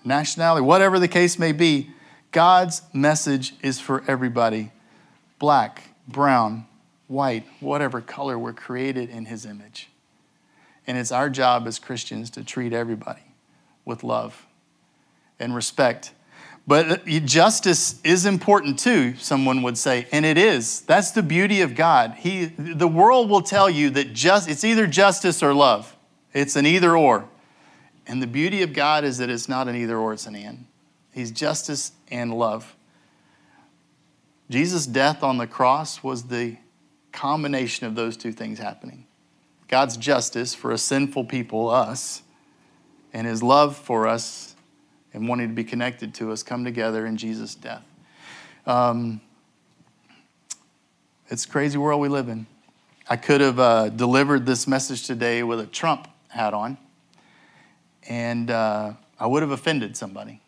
nationality, 0.05 0.64
whatever 0.64 0.99
the 0.99 1.09
case 1.09 1.38
may 1.38 1.53
be, 1.53 1.90
God's 2.33 2.83
message 2.93 3.55
is 3.62 3.81
for 3.81 4.05
everybody 4.07 4.71
black, 5.38 5.95
brown, 6.07 6.66
white, 7.09 7.45
whatever 7.61 8.01
color 8.01 8.38
we're 8.38 8.53
created 8.53 9.11
in 9.11 9.25
His 9.25 9.45
image. 9.45 9.88
And 10.87 10.97
it's 10.97 11.12
our 11.12 11.29
job 11.29 11.66
as 11.66 11.79
Christians 11.79 12.31
to 12.31 12.45
treat 12.45 12.73
everybody 12.73 13.23
with 13.85 14.05
love 14.05 14.47
and 15.38 15.55
respect. 15.55 16.12
But 16.66 17.07
justice 17.07 18.01
is 18.05 18.27
important 18.27 18.79
too, 18.79 19.16
someone 19.16 19.62
would 19.62 19.77
say, 19.77 20.07
and 20.12 20.25
it 20.25 20.38
is. 20.38 20.83
That's 20.83 21.11
the 21.11 21.23
beauty 21.23 21.62
of 21.62 21.75
God. 21.75 22.14
He, 22.19 22.45
the 22.45 22.87
world 22.87 23.29
will 23.29 23.40
tell 23.40 23.69
you 23.69 23.90
that 23.90 24.12
just, 24.12 24.49
it's 24.49 24.62
either 24.62 24.87
justice 24.87 25.43
or 25.43 25.53
love. 25.53 25.97
It's 26.33 26.57
an 26.57 26.66
either 26.66 26.97
or. 26.97 27.29
And 28.07 28.23
the 28.23 28.27
beauty 28.27 28.62
of 28.62 28.73
God 28.73 29.05
is 29.05 29.19
that 29.19 29.31
it's 29.31 29.49
not 29.49 29.69
an 29.69 29.77
either 29.77 29.97
or, 29.97 30.12
it's 30.12 30.27
an 30.27 30.35
and. 30.35 30.66
He's 31.12 31.31
justice 31.31 31.93
and 32.11 32.33
love. 32.33 32.77
Jesus' 34.49 34.87
death 34.87 35.23
on 35.23 35.38
the 35.38 35.47
cross 35.47 36.03
was 36.03 36.25
the 36.25 36.57
combination 37.12 37.87
of 37.87 37.95
those 37.95 38.16
two 38.16 38.33
things 38.33 38.59
happening 38.59 39.07
God's 39.69 39.97
justice 39.97 40.55
for 40.55 40.73
a 40.73 40.79
sinful 40.79 41.25
people, 41.25 41.69
us, 41.69 42.23
and 43.12 43.27
his 43.27 43.43
love 43.43 43.77
for 43.77 44.09
us 44.09 44.57
and 45.14 45.29
wanting 45.29 45.49
to 45.49 45.55
be 45.55 45.62
connected 45.62 46.14
to 46.14 46.33
us 46.33 46.43
come 46.43 46.64
together 46.64 47.07
in 47.07 47.16
Jesus' 47.16 47.55
death. 47.55 47.85
Um, 48.66 49.21
it's 51.29 51.45
a 51.45 51.49
crazy 51.49 51.79
world 51.79 52.01
we 52.01 52.09
live 52.09 52.29
in. 52.29 52.47
I 53.09 53.16
could 53.16 53.40
have 53.40 53.61
uh, 53.61 53.88
delivered 53.90 54.47
this 54.47 54.66
message 54.66 55.07
today 55.07 55.45
with 55.45 55.61
a 55.61 55.66
Trump 55.66 56.09
hat 56.31 56.55
on, 56.55 56.79
and 58.09 58.51
uh, 58.51 58.93
I 59.19 59.27
would 59.27 59.43
have 59.43 59.51
offended 59.51 59.97
somebody. 59.97 60.40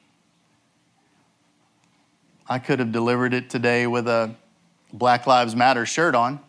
I 2.49 2.59
could 2.59 2.79
have 2.79 2.93
delivered 2.93 3.35
it 3.35 3.51
today 3.51 3.87
with 3.87 4.09
a 4.09 4.35
Black 4.93 5.27
Lives 5.27 5.55
Matter 5.55 5.87
shirt 5.87 6.15
on, 6.15 6.41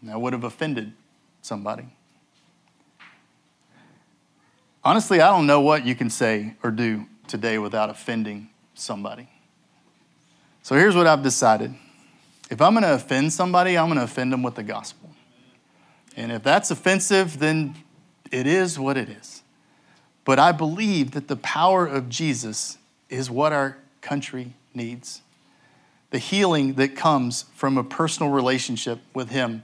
and 0.00 0.10
I 0.10 0.16
would 0.16 0.32
have 0.32 0.44
offended 0.44 0.92
somebody. 1.40 1.86
Honestly, 4.84 5.20
I 5.20 5.28
don't 5.28 5.46
know 5.46 5.60
what 5.60 5.86
you 5.86 5.94
can 5.94 6.10
say 6.10 6.54
or 6.62 6.70
do 6.70 7.06
today 7.28 7.58
without 7.58 7.88
offending 7.88 8.50
somebody. 8.74 9.28
So 10.62 10.74
here's 10.74 10.96
what 10.96 11.06
I've 11.06 11.22
decided 11.22 11.74
if 12.50 12.60
I'm 12.60 12.74
going 12.74 12.82
to 12.82 12.94
offend 12.94 13.32
somebody, 13.32 13.78
I'm 13.78 13.86
going 13.86 13.98
to 13.98 14.04
offend 14.04 14.32
them 14.32 14.42
with 14.42 14.56
the 14.56 14.62
gospel. 14.62 15.10
And 16.16 16.30
if 16.30 16.42
that's 16.42 16.70
offensive, 16.70 17.38
then 17.38 17.74
it 18.32 18.46
is 18.46 18.78
what 18.78 18.96
it 18.96 19.08
is. 19.08 19.42
But 20.24 20.38
I 20.38 20.50
believe 20.52 21.12
that 21.12 21.28
the 21.28 21.36
power 21.36 21.86
of 21.86 22.08
Jesus 22.08 22.78
is 23.08 23.30
what 23.30 23.52
our 23.52 23.76
country 24.00 24.54
needs. 24.74 25.20
The 26.10 26.18
healing 26.18 26.74
that 26.74 26.96
comes 26.96 27.44
from 27.54 27.78
a 27.78 27.84
personal 27.84 28.32
relationship 28.32 29.00
with 29.14 29.30
Him. 29.30 29.62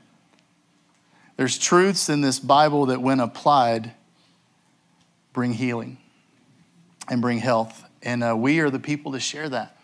There's 1.36 1.58
truths 1.58 2.08
in 2.08 2.20
this 2.20 2.38
Bible 2.38 2.86
that, 2.86 3.00
when 3.00 3.20
applied, 3.20 3.92
bring 5.32 5.52
healing 5.52 5.98
and 7.08 7.22
bring 7.22 7.38
health. 7.38 7.84
And 8.02 8.24
uh, 8.24 8.36
we 8.36 8.60
are 8.60 8.70
the 8.70 8.78
people 8.78 9.12
to 9.12 9.20
share 9.20 9.48
that 9.48 9.76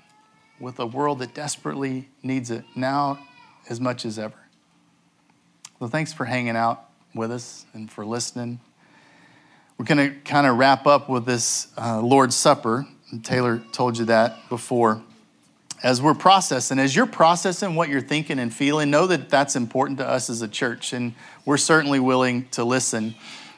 with 0.58 0.78
a 0.78 0.86
world 0.86 1.20
that 1.20 1.34
desperately 1.34 2.08
needs 2.22 2.50
it 2.50 2.64
now 2.74 3.18
as 3.68 3.80
much 3.80 4.04
as 4.04 4.18
ever. 4.18 4.34
Well, 5.78 5.90
thanks 5.90 6.12
for 6.12 6.24
hanging 6.24 6.56
out 6.56 6.88
with 7.14 7.30
us 7.30 7.66
and 7.72 7.90
for 7.90 8.04
listening. 8.04 8.60
We're 9.76 9.86
going 9.86 10.10
to 10.10 10.16
kind 10.20 10.46
of 10.46 10.56
wrap 10.56 10.86
up 10.86 11.08
with 11.08 11.26
this 11.26 11.68
uh, 11.76 12.00
Lord's 12.00 12.36
Supper. 12.36 12.86
And 13.10 13.24
Taylor 13.24 13.60
told 13.72 13.98
you 13.98 14.04
that 14.06 14.48
before. 14.48 15.02
As 15.82 16.00
we're 16.00 16.14
processing, 16.14 16.78
as 16.78 16.94
you're 16.94 17.06
processing 17.06 17.74
what 17.74 17.88
you're 17.88 18.00
thinking 18.00 18.38
and 18.38 18.54
feeling, 18.54 18.90
know 18.90 19.06
that 19.06 19.28
that's 19.28 19.56
important 19.56 19.98
to 19.98 20.08
us 20.08 20.30
as 20.30 20.40
a 20.42 20.48
church, 20.48 20.92
and 20.92 21.14
we're 21.44 21.58
certainly 21.58 22.00
willing 22.00 22.48
to 22.50 22.64
listen. 22.64 23.14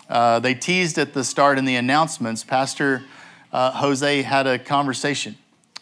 Uh, 0.08 0.40
they 0.40 0.54
teased 0.54 0.98
at 0.98 1.12
the 1.12 1.22
start 1.22 1.58
in 1.58 1.66
the 1.66 1.76
announcements. 1.76 2.42
Pastor 2.42 3.04
uh, 3.52 3.70
Jose 3.72 4.22
had 4.22 4.46
a 4.46 4.58
conversation 4.58 5.36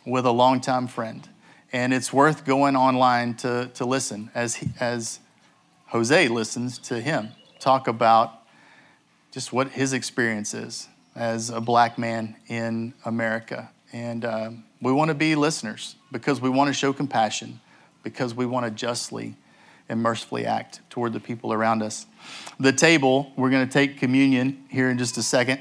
with 0.04 0.26
a 0.26 0.30
longtime 0.30 0.86
friend. 0.86 1.28
And 1.72 1.94
it's 1.94 2.12
worth 2.12 2.44
going 2.44 2.76
online 2.76 3.34
to, 3.36 3.70
to 3.74 3.84
listen 3.84 4.30
as, 4.34 4.56
he, 4.56 4.68
as 4.78 5.20
Jose 5.86 6.28
listens 6.28 6.78
to 6.78 7.00
him 7.00 7.30
talk 7.58 7.88
about 7.88 8.43
just 9.34 9.52
what 9.52 9.68
his 9.70 9.92
experience 9.92 10.54
is 10.54 10.86
as 11.16 11.50
a 11.50 11.60
black 11.60 11.98
man 11.98 12.36
in 12.46 12.94
America. 13.04 13.68
And 13.92 14.24
uh, 14.24 14.50
we 14.80 14.92
want 14.92 15.08
to 15.08 15.14
be 15.14 15.34
listeners 15.34 15.96
because 16.12 16.40
we 16.40 16.48
want 16.48 16.68
to 16.68 16.72
show 16.72 16.92
compassion, 16.92 17.60
because 18.04 18.32
we 18.32 18.46
want 18.46 18.64
to 18.64 18.70
justly 18.70 19.34
and 19.88 20.00
mercifully 20.00 20.46
act 20.46 20.82
toward 20.88 21.12
the 21.12 21.18
people 21.18 21.52
around 21.52 21.82
us. 21.82 22.06
The 22.60 22.72
table, 22.72 23.32
we're 23.36 23.50
going 23.50 23.66
to 23.66 23.72
take 23.72 23.98
communion 23.98 24.66
here 24.68 24.88
in 24.88 24.98
just 24.98 25.18
a 25.18 25.22
second. 25.22 25.58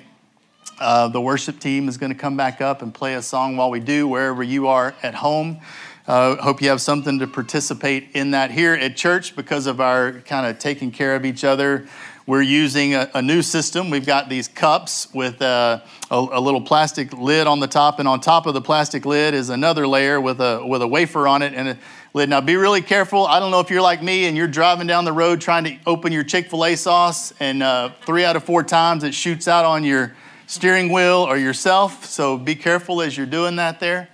Uh, 0.80 1.08
the 1.08 1.20
worship 1.20 1.60
team 1.60 1.90
is 1.90 1.98
going 1.98 2.14
to 2.14 2.18
come 2.18 2.38
back 2.38 2.62
up 2.62 2.84
and 2.84 2.94
play 2.94 3.16
a 3.16 3.24
song 3.24 3.58
while 3.58 3.72
we 3.72 3.80
do, 3.80 4.08
wherever 4.08 4.44
you 4.44 4.68
are 4.68 4.94
at 5.02 5.16
home. 5.16 5.60
Uh, 6.06 6.36
hope 6.36 6.62
you 6.62 6.70
have 6.70 6.82
something 6.82 7.18
to 7.18 7.26
participate 7.26 8.10
in 8.14 8.32
that 8.32 8.52
here 8.52 8.74
at 8.74 8.96
church 8.96 9.36
because 9.36 9.66
of 9.66 9.82
our 9.82 10.12
kind 10.12 10.46
of 10.46 10.60
taking 10.60 10.92
care 10.92 11.16
of 11.16 11.26
each 11.26 11.44
other. 11.44 11.88
We're 12.26 12.42
using 12.42 12.96
a, 12.96 13.10
a 13.16 13.22
new 13.22 13.42
system. 13.42 13.90
We've 13.90 14.06
got 14.06 14.30
these 14.30 14.48
cups 14.48 15.14
with 15.14 15.42
uh, 15.42 15.82
a, 16.10 16.16
a, 16.16 16.40
little 16.40 16.62
plastic 16.62 17.12
lid 17.12 17.48
on 17.48 17.60
the 17.60 17.68
top, 17.68 18.00
and 18.00 18.08
on 18.08 18.22
top 18.22 18.46
of 18.46 18.54
the 18.54 18.62
plastic 18.62 19.06
lid 19.06 19.34
is 19.34 19.50
another 19.50 19.86
layer 19.86 20.22
with 20.22 20.40
a 20.40 20.66
with 20.66 20.82
a 20.82 20.88
wafer 20.88 21.28
on 21.28 21.42
it 21.42 21.54
and 21.54 21.68
a 21.68 21.78
lid. 22.14 22.30
Now, 22.30 22.40
be 22.40 22.56
really 22.56 22.82
careful. 22.82 23.28
I 23.28 23.42
don't 23.42 23.52
know 23.52 23.60
if 23.60 23.70
you're 23.70 23.82
like 23.82 24.02
me 24.02 24.26
and 24.26 24.38
you're 24.38 24.48
driving 24.48 24.88
down 24.88 25.04
the 25.04 25.12
road 25.12 25.42
trying 25.42 25.66
to 25.66 25.78
open 25.86 26.14
your 26.14 26.24
Chick 26.24 26.50
Fil 26.50 26.64
A 26.64 26.76
sauce, 26.78 27.34
and 27.42 27.62
uh, 27.62 27.90
three 28.06 28.24
out 28.24 28.38
of 28.38 28.44
four 28.46 28.64
times 28.64 29.04
it 29.04 29.14
shoots 29.14 29.50
out 29.50 29.66
on 29.66 29.84
your 29.84 30.16
steering 30.48 30.94
wheel 30.94 31.26
or 31.28 31.36
yourself, 31.36 32.06
so 32.06 32.38
be 32.38 32.56
careful 32.56 33.02
as 33.02 33.18
you're 33.18 33.26
doing 33.26 33.58
that 33.58 33.82
there. 33.82 34.08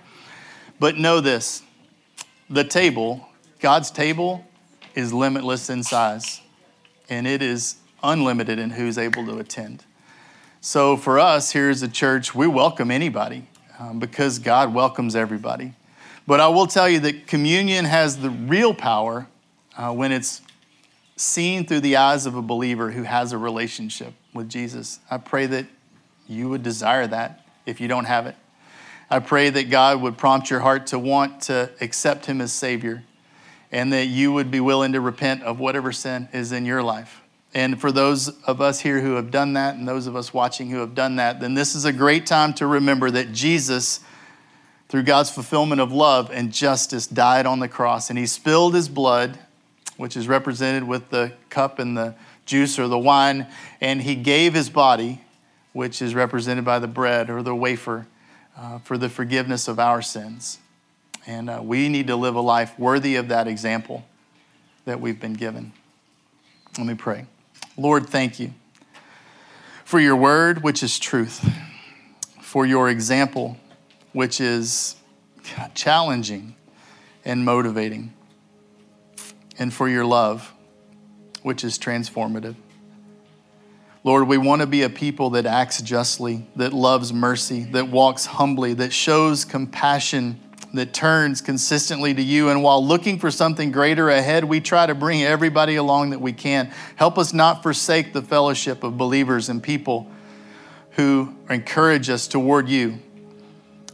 But 0.80 0.96
know 0.96 1.20
this 1.20 1.62
the 2.48 2.64
table, 2.64 3.28
God's 3.60 3.92
table, 3.92 4.44
is 4.96 5.12
limitless 5.12 5.70
in 5.70 5.84
size, 5.84 6.40
and 7.08 7.24
it 7.28 7.40
is 7.40 7.76
unlimited 8.02 8.58
in 8.58 8.70
who's 8.70 8.98
able 8.98 9.24
to 9.26 9.38
attend. 9.38 9.84
So 10.60 10.96
for 10.96 11.18
us 11.18 11.52
here 11.52 11.70
as 11.70 11.82
a 11.82 11.88
church, 11.88 12.34
we 12.34 12.46
welcome 12.46 12.90
anybody 12.90 13.46
um, 13.78 13.98
because 13.98 14.38
God 14.38 14.74
welcomes 14.74 15.16
everybody. 15.16 15.74
But 16.26 16.40
I 16.40 16.48
will 16.48 16.66
tell 16.66 16.88
you 16.88 17.00
that 17.00 17.26
communion 17.26 17.86
has 17.86 18.18
the 18.18 18.30
real 18.30 18.74
power 18.74 19.26
uh, 19.76 19.92
when 19.92 20.12
it's 20.12 20.42
seen 21.16 21.66
through 21.66 21.80
the 21.80 21.96
eyes 21.96 22.26
of 22.26 22.34
a 22.34 22.42
believer 22.42 22.90
who 22.90 23.02
has 23.02 23.32
a 23.32 23.38
relationship 23.38 24.14
with 24.32 24.48
Jesus. 24.48 25.00
I 25.10 25.18
pray 25.18 25.46
that 25.46 25.66
you 26.28 26.48
would 26.48 26.62
desire 26.62 27.06
that 27.06 27.44
if 27.66 27.80
you 27.80 27.88
don't 27.88 28.04
have 28.04 28.26
it. 28.26 28.36
I 29.10 29.18
pray 29.18 29.50
that 29.50 29.70
God 29.70 30.00
would 30.02 30.16
prompt 30.16 30.50
your 30.50 30.60
heart 30.60 30.86
to 30.88 30.98
want 30.98 31.42
to 31.42 31.70
accept 31.80 32.26
Him 32.26 32.40
as 32.40 32.52
Savior 32.52 33.02
and 33.72 33.92
that 33.92 34.06
you 34.06 34.32
would 34.32 34.50
be 34.50 34.60
willing 34.60 34.92
to 34.92 35.00
repent 35.00 35.42
of 35.42 35.58
whatever 35.58 35.92
sin 35.92 36.28
is 36.32 36.52
in 36.52 36.64
your 36.64 36.82
life. 36.82 37.19
And 37.52 37.80
for 37.80 37.90
those 37.90 38.28
of 38.44 38.60
us 38.60 38.80
here 38.80 39.00
who 39.00 39.14
have 39.14 39.30
done 39.30 39.54
that 39.54 39.74
and 39.74 39.86
those 39.86 40.06
of 40.06 40.14
us 40.14 40.32
watching 40.32 40.70
who 40.70 40.78
have 40.78 40.94
done 40.94 41.16
that, 41.16 41.40
then 41.40 41.54
this 41.54 41.74
is 41.74 41.84
a 41.84 41.92
great 41.92 42.26
time 42.26 42.54
to 42.54 42.66
remember 42.66 43.10
that 43.10 43.32
Jesus, 43.32 44.00
through 44.88 45.02
God's 45.02 45.30
fulfillment 45.30 45.80
of 45.80 45.92
love 45.92 46.30
and 46.32 46.52
justice, 46.52 47.06
died 47.06 47.46
on 47.46 47.58
the 47.58 47.68
cross 47.68 48.08
and 48.08 48.18
He 48.18 48.26
spilled 48.26 48.74
His 48.74 48.88
blood, 48.88 49.38
which 49.96 50.16
is 50.16 50.28
represented 50.28 50.84
with 50.84 51.10
the 51.10 51.32
cup 51.48 51.80
and 51.80 51.96
the 51.96 52.14
juice 52.46 52.78
or 52.78 52.86
the 52.86 52.98
wine, 52.98 53.48
and 53.80 54.00
He 54.02 54.14
gave 54.14 54.54
His 54.54 54.70
body 54.70 55.20
which 55.72 56.02
is 56.02 56.14
represented 56.14 56.64
by 56.64 56.78
the 56.78 56.88
bread 56.88 57.30
or 57.30 57.42
the 57.42 57.54
wafer 57.54 58.06
uh, 58.56 58.78
for 58.80 58.98
the 58.98 59.08
forgiveness 59.08 59.68
of 59.68 59.78
our 59.78 60.02
sins. 60.02 60.58
And 61.26 61.48
uh, 61.48 61.60
we 61.62 61.88
need 61.88 62.06
to 62.08 62.16
live 62.16 62.34
a 62.34 62.40
life 62.40 62.78
worthy 62.78 63.16
of 63.16 63.28
that 63.28 63.46
example 63.46 64.04
that 64.84 65.00
we've 65.00 65.20
been 65.20 65.34
given. 65.34 65.72
Let 66.78 66.86
me 66.86 66.94
pray. 66.94 67.26
Lord, 67.80 68.10
thank 68.10 68.38
you 68.38 68.52
for 69.86 69.98
your 69.98 70.14
word, 70.14 70.62
which 70.62 70.82
is 70.82 70.98
truth, 70.98 71.48
for 72.38 72.66
your 72.66 72.90
example, 72.90 73.56
which 74.12 74.38
is 74.38 74.96
challenging 75.74 76.56
and 77.24 77.42
motivating, 77.42 78.12
and 79.58 79.72
for 79.72 79.88
your 79.88 80.04
love, 80.04 80.52
which 81.42 81.64
is 81.64 81.78
transformative. 81.78 82.54
Lord, 84.04 84.28
we 84.28 84.36
want 84.36 84.60
to 84.60 84.66
be 84.66 84.82
a 84.82 84.90
people 84.90 85.30
that 85.30 85.46
acts 85.46 85.80
justly, 85.80 86.46
that 86.56 86.74
loves 86.74 87.14
mercy, 87.14 87.64
that 87.72 87.88
walks 87.88 88.26
humbly, 88.26 88.74
that 88.74 88.92
shows 88.92 89.46
compassion, 89.46 90.38
that 90.74 90.92
turns 90.92 91.40
consistently 91.40 92.14
to 92.14 92.22
you. 92.22 92.48
And 92.48 92.62
while 92.62 92.84
looking 92.84 93.18
for 93.18 93.30
something 93.30 93.72
greater 93.72 94.08
ahead, 94.08 94.44
we 94.44 94.60
try 94.60 94.86
to 94.86 94.94
bring 94.94 95.22
everybody 95.22 95.76
along 95.76 96.10
that 96.10 96.20
we 96.20 96.32
can. 96.32 96.72
Help 96.96 97.18
us 97.18 97.32
not 97.32 97.62
forsake 97.62 98.12
the 98.12 98.22
fellowship 98.22 98.84
of 98.84 98.96
believers 98.96 99.48
and 99.48 99.62
people 99.62 100.10
who 100.92 101.34
encourage 101.48 102.08
us 102.08 102.28
toward 102.28 102.68
you 102.68 102.98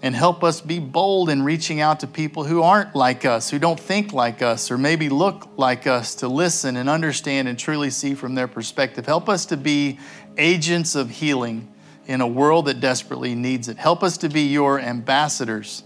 and 0.02 0.14
help 0.14 0.44
us 0.44 0.60
be 0.60 0.78
bold 0.78 1.30
in 1.30 1.42
reaching 1.42 1.80
out 1.80 2.00
to 2.00 2.06
people 2.06 2.44
who 2.44 2.62
aren't 2.62 2.94
like 2.94 3.24
us, 3.24 3.50
who 3.50 3.58
don't 3.58 3.80
think 3.80 4.12
like 4.12 4.42
us, 4.42 4.70
or 4.70 4.78
maybe 4.78 5.08
look 5.08 5.48
like 5.56 5.86
us 5.86 6.14
to 6.16 6.28
listen 6.28 6.76
and 6.76 6.88
understand 6.88 7.48
and 7.48 7.58
truly 7.58 7.90
see 7.90 8.14
from 8.14 8.34
their 8.34 8.46
perspective. 8.46 9.06
Help 9.06 9.28
us 9.28 9.46
to 9.46 9.56
be 9.56 9.98
agents 10.36 10.94
of 10.94 11.10
healing 11.10 11.72
in 12.06 12.20
a 12.20 12.26
world 12.26 12.66
that 12.66 12.78
desperately 12.78 13.34
needs 13.34 13.68
it. 13.68 13.78
Help 13.78 14.02
us 14.02 14.18
to 14.18 14.28
be 14.28 14.42
your 14.42 14.78
ambassadors. 14.78 15.82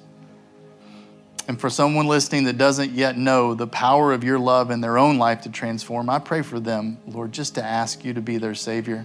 And 1.50 1.60
for 1.60 1.68
someone 1.68 2.06
listening 2.06 2.44
that 2.44 2.58
doesn't 2.58 2.92
yet 2.92 3.18
know 3.18 3.54
the 3.54 3.66
power 3.66 4.12
of 4.12 4.22
your 4.22 4.38
love 4.38 4.70
in 4.70 4.80
their 4.80 4.96
own 4.96 5.18
life 5.18 5.40
to 5.40 5.50
transform, 5.50 6.08
I 6.08 6.20
pray 6.20 6.42
for 6.42 6.60
them, 6.60 6.98
Lord, 7.08 7.32
just 7.32 7.56
to 7.56 7.64
ask 7.64 8.04
you 8.04 8.14
to 8.14 8.20
be 8.20 8.38
their 8.38 8.54
Savior 8.54 9.04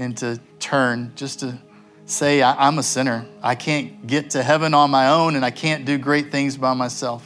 and 0.00 0.16
to 0.16 0.40
turn, 0.58 1.12
just 1.14 1.38
to 1.38 1.56
say, 2.06 2.42
I'm 2.42 2.80
a 2.80 2.82
sinner. 2.82 3.24
I 3.40 3.54
can't 3.54 4.04
get 4.04 4.30
to 4.30 4.42
heaven 4.42 4.74
on 4.74 4.90
my 4.90 5.10
own 5.10 5.36
and 5.36 5.44
I 5.44 5.52
can't 5.52 5.84
do 5.84 5.96
great 5.96 6.32
things 6.32 6.56
by 6.56 6.74
myself. 6.74 7.24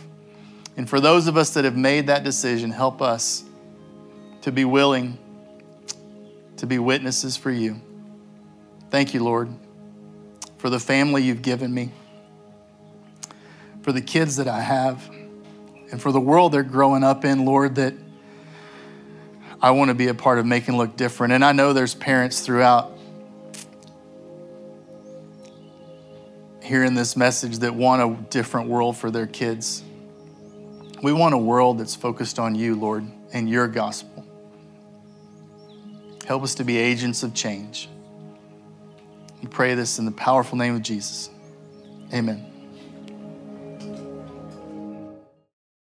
And 0.76 0.86
for 0.86 1.00
those 1.00 1.26
of 1.26 1.38
us 1.38 1.54
that 1.54 1.64
have 1.64 1.78
made 1.78 2.08
that 2.08 2.22
decision, 2.22 2.70
help 2.70 3.00
us 3.00 3.44
to 4.42 4.52
be 4.52 4.66
willing 4.66 5.16
to 6.58 6.66
be 6.66 6.78
witnesses 6.78 7.38
for 7.38 7.50
you. 7.50 7.80
Thank 8.90 9.14
you, 9.14 9.24
Lord, 9.24 9.48
for 10.58 10.68
the 10.68 10.78
family 10.78 11.22
you've 11.22 11.40
given 11.40 11.72
me, 11.72 11.92
for 13.82 13.92
the 13.92 14.00
kids 14.00 14.36
that 14.36 14.48
I 14.48 14.60
have, 14.60 15.08
and 15.90 16.00
for 16.00 16.12
the 16.12 16.20
world 16.20 16.52
they're 16.52 16.62
growing 16.62 17.04
up 17.04 17.24
in, 17.24 17.44
Lord, 17.44 17.74
that 17.74 17.94
I 19.60 19.72
want 19.72 19.88
to 19.88 19.94
be 19.94 20.08
a 20.08 20.14
part 20.14 20.38
of 20.38 20.46
making 20.46 20.76
look 20.76 20.96
different. 20.96 21.32
And 21.32 21.44
I 21.44 21.52
know 21.52 21.72
there's 21.72 21.94
parents 21.94 22.40
throughout 22.40 22.98
hearing 26.62 26.94
this 26.94 27.16
message 27.16 27.58
that 27.58 27.74
want 27.74 28.02
a 28.02 28.22
different 28.30 28.68
world 28.68 28.96
for 28.96 29.10
their 29.10 29.26
kids. 29.26 29.82
We 31.02 31.12
want 31.12 31.34
a 31.34 31.38
world 31.38 31.78
that's 31.78 31.94
focused 31.94 32.38
on 32.38 32.54
you, 32.54 32.76
Lord, 32.76 33.04
and 33.32 33.48
your 33.48 33.68
gospel. 33.68 34.24
Help 36.26 36.44
us 36.44 36.54
to 36.56 36.64
be 36.64 36.78
agents 36.78 37.22
of 37.22 37.34
change. 37.34 37.88
We 39.42 39.48
pray 39.48 39.74
this 39.74 39.98
in 39.98 40.04
the 40.04 40.12
powerful 40.12 40.56
name 40.56 40.76
of 40.76 40.82
Jesus. 40.82 41.30
Amen. 42.14 42.51